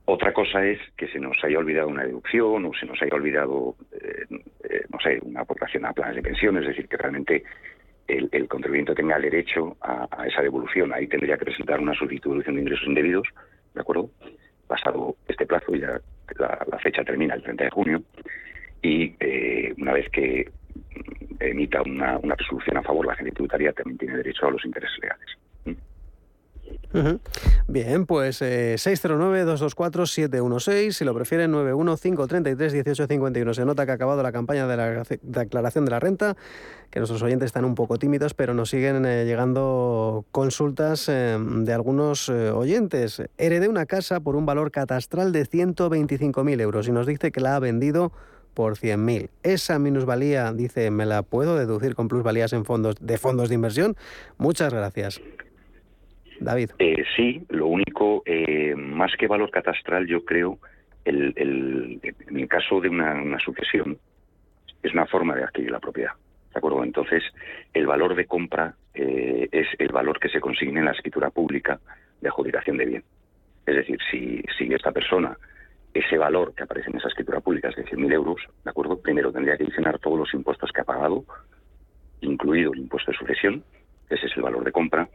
[0.06, 3.76] Otra cosa es que se nos haya olvidado una deducción o se nos haya olvidado,
[3.94, 4.26] eh,
[4.70, 7.44] eh, no sé, una aportación a planes de pensiones, es decir, que realmente
[8.08, 10.94] el, contribuyente tenga derecho a, esa devolución.
[10.94, 13.28] Ahí tendría que presentar una solicitud de devolución de ingresos indebidos,
[13.74, 14.10] ¿de acuerdo?
[14.68, 16.00] Pasado este plazo, ya
[16.38, 18.04] la, la fecha termina el 30 de junio,
[18.82, 23.72] y eh, una vez que mm, emita una, una resolución a favor la agencia tributaria,
[23.72, 25.43] también tiene derecho a los intereses legales.
[26.94, 27.20] Ujú.
[27.68, 33.54] Bien, pues eh, 609-224-716, si lo prefieren 91533-1851.
[33.54, 36.38] Se nota que ha acabado la campaña de la declaración de la renta,
[36.92, 41.74] que nuestros oyentes están un poco tímidos, pero nos siguen eh, llegando consultas eh, de
[41.74, 43.24] algunos eh, oyentes.
[43.40, 47.56] Heredé una casa por un valor catastral de 125.000 euros y nos dice que la
[47.56, 48.12] ha vendido
[48.54, 49.32] por 100.000.
[49.42, 53.96] Esa minusvalía, dice, ¿me la puedo deducir con plusvalías en fondos de fondos de inversión?
[54.38, 55.20] Muchas gracias.
[56.44, 56.72] David.
[56.80, 60.60] Eh, sí, lo único, eh, más que valor catastral, yo creo,
[61.06, 63.98] el, el- en el caso de una, sucesión,
[64.82, 66.12] es una forma de adquirir la propiedad.
[66.54, 66.84] ¿De acuerdo?
[66.84, 67.24] Entonces,
[67.74, 71.80] el valor de compra eh, es el valor que se consigne en la escritura pública
[72.22, 73.04] de adjudicación de bien.
[73.66, 75.36] Es decir, si, si esta persona,
[75.94, 79.02] ese valor que aparece en esa escritura pública es de 100.000 euros, ¿de acuerdo?
[79.02, 81.24] Primero tendría que adicionar todos los impuestos que ha pagado,
[82.22, 83.64] incluido el impuesto de sucesión,
[84.10, 85.10] ese es el valor de compra,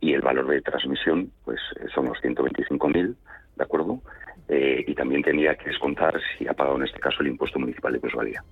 [0.00, 3.14] y el valor de transmisión, pues eh, son los 125.000,
[3.56, 4.00] ¿de acuerdo?
[4.48, 7.92] Eh, y también tendría que descontar si ha pagado en este caso el impuesto municipal
[7.92, 8.42] de plusvalía.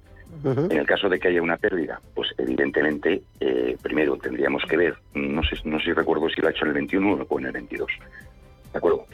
[0.70, 4.94] En el caso de que haya una pérdida, pues evidentemente, eh, primero tendríamos que ver,
[5.14, 7.46] no sé, no sé si recuerdo si lo ha hecho en el 21 o en
[7.46, 7.88] el 22,
[8.72, 9.06] ¿de acuerdo?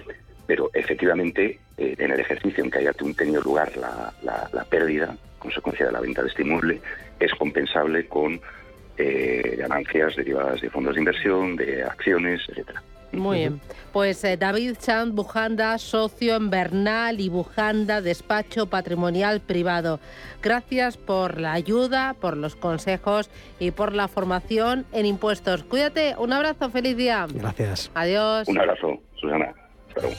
[0.46, 5.16] Pero efectivamente, eh, en el ejercicio en que haya tenido lugar la, la- la pérdida,
[5.38, 6.80] consecuencia de la venta de este inmueble,
[7.20, 8.38] es compensable con
[8.98, 12.82] eh, ganancias derivadas de fondos de inversión, de acciones, etcétera.
[13.12, 13.60] Muy bien.
[13.92, 20.00] Pues eh, David Chand Bujanda, socio en Bernal y Bujanda, despacho patrimonial privado.
[20.42, 25.62] Gracias por la ayuda, por los consejos y por la formación en impuestos.
[25.62, 27.26] Cuídate, un abrazo, feliz día.
[27.32, 27.90] Gracias.
[27.94, 28.48] Adiós.
[28.48, 29.54] Un abrazo, Susana.
[29.88, 30.16] Hasta luego.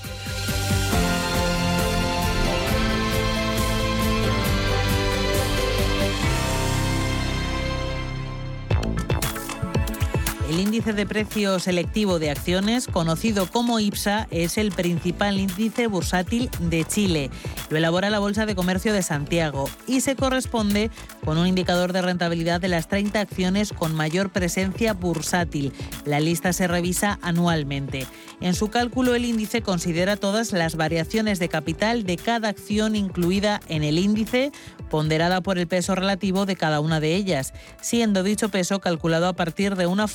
[10.48, 16.52] El índice de precio selectivo de acciones, conocido como IPSA, es el principal índice bursátil
[16.60, 17.32] de Chile.
[17.70, 20.92] Lo elabora la Bolsa de Comercio de Santiago y se corresponde
[21.24, 25.74] con un indicador de rentabilidad de las 30 acciones con mayor presencia bursátil.
[26.06, 28.06] La lista se revisa anualmente.
[28.40, 33.62] En su cálculo, el índice considera todas las variaciones de capital de cada acción incluida
[33.68, 34.52] en el índice,
[34.92, 39.34] ponderada por el peso relativo de cada una de ellas, siendo dicho peso calculado a
[39.34, 40.08] partir de una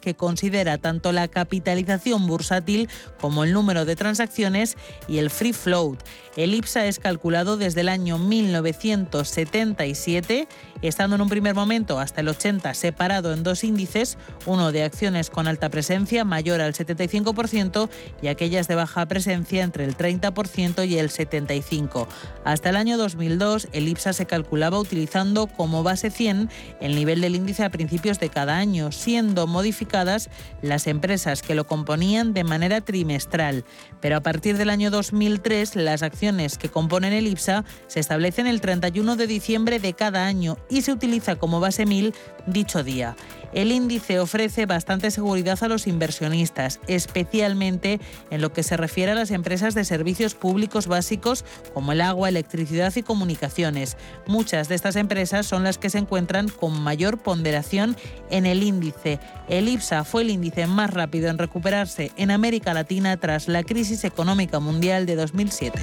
[0.00, 2.88] que considera tanto la capitalización bursátil
[3.20, 5.98] como el número de transacciones y el free float.
[6.36, 10.48] El IPSA es calculado desde el año 1977,
[10.88, 15.30] estando en un primer momento hasta el 80 separado en dos índices, uno de acciones
[15.30, 17.88] con alta presencia mayor al 75%
[18.20, 22.06] y aquellas de baja presencia entre el 30% y el 75%.
[22.44, 27.36] Hasta el año 2002 el IPSA se calculaba utilizando como base 100 el nivel del
[27.36, 30.28] índice a principios de cada año, siendo modificadas
[30.60, 33.64] las empresas que lo componían de manera trimestral.
[34.00, 38.60] Pero a partir del año 2003 las acciones que componen el IPSA se establecen el
[38.60, 42.14] 31 de diciembre de cada año y se utiliza como base 1000
[42.46, 43.14] dicho día.
[43.52, 48.00] El índice ofrece bastante seguridad a los inversionistas, especialmente
[48.30, 51.44] en lo que se refiere a las empresas de servicios públicos básicos
[51.74, 53.98] como el agua, electricidad y comunicaciones.
[54.26, 57.94] Muchas de estas empresas son las que se encuentran con mayor ponderación
[58.30, 59.20] en el índice.
[59.50, 64.04] El IPSA fue el índice más rápido en recuperarse en América Latina tras la crisis
[64.04, 65.82] económica mundial de 2007.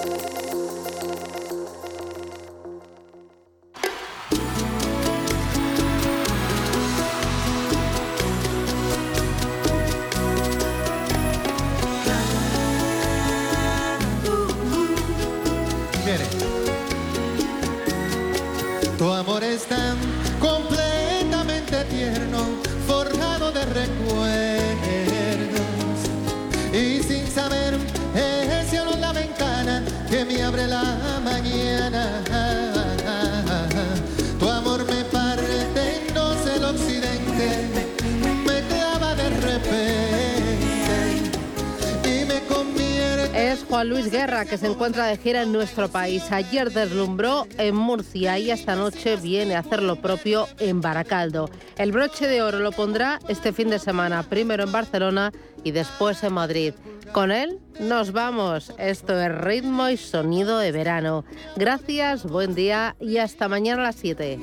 [44.81, 46.31] Encuentra de gira en nuestro país.
[46.31, 51.51] Ayer deslumbró en Murcia y esta noche viene a hacer lo propio en Baracaldo.
[51.77, 55.31] El broche de oro lo pondrá este fin de semana, primero en Barcelona
[55.63, 56.73] y después en Madrid.
[57.11, 58.73] Con él nos vamos.
[58.79, 61.25] Esto es ritmo y sonido de verano.
[61.55, 64.39] Gracias, buen día y hasta mañana a las 7.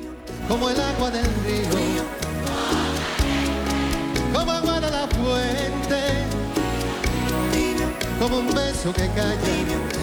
[0.47, 2.05] como el agua del río,
[4.33, 6.01] como agua de la fuente,
[8.21, 9.98] como un beso que calla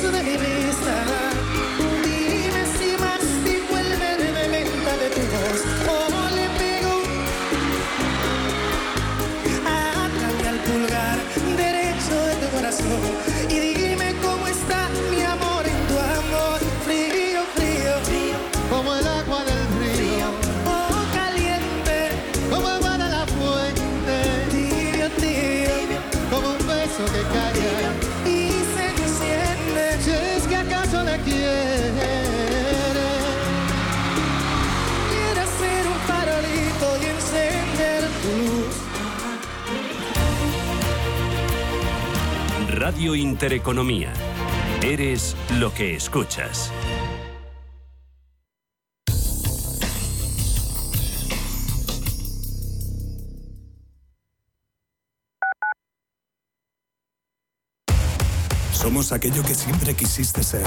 [0.00, 0.67] besos de mi
[31.28, 31.94] quieres.
[35.10, 38.76] Quiero ser un farolito y encender tu luz.
[42.78, 44.12] Radio Intereconomía.
[44.82, 46.72] Eres lo que escuchas.
[58.72, 60.66] Somos aquello que siempre quisiste ser.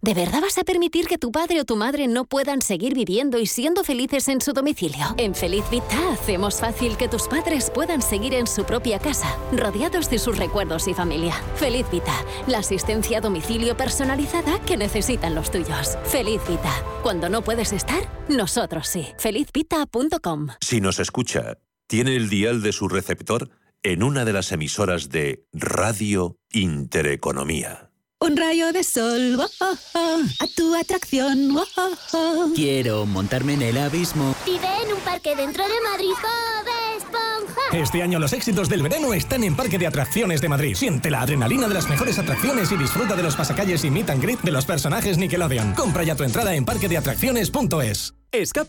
[0.00, 3.40] ¿De verdad vas a permitir que tu padre o tu madre no puedan seguir viviendo
[3.40, 5.04] y siendo felices en su domicilio?
[5.16, 10.08] En Feliz Vita hacemos fácil que tus padres puedan seguir en su propia casa, rodeados
[10.08, 11.34] de sus recuerdos y familia.
[11.56, 12.14] Feliz Vita,
[12.46, 15.98] la asistencia a domicilio personalizada que necesitan los tuyos.
[16.04, 16.72] Feliz Vita,
[17.02, 19.04] cuando no puedes estar, nosotros sí.
[19.18, 23.50] Felizvita.com Si nos escucha, tiene el dial de su receptor
[23.82, 27.87] en una de las emisoras de Radio Intereconomía.
[28.20, 31.56] Un rayo de sol, oh, oh, oh, a tu atracción.
[31.56, 32.52] oh, oh, oh.
[32.52, 34.34] Quiero montarme en el abismo.
[34.44, 37.78] Vive en un parque dentro de Madrid, Bob Esponja.
[37.78, 40.74] Este año los éxitos del verano están en Parque de Atracciones de Madrid.
[40.74, 44.20] Siente la adrenalina de las mejores atracciones y disfruta de los pasacalles y meet and
[44.20, 45.74] greet de los personajes Nickelodeon.
[45.74, 48.14] Compra ya tu entrada en parquedeatracciones.es.
[48.30, 48.66] Escapa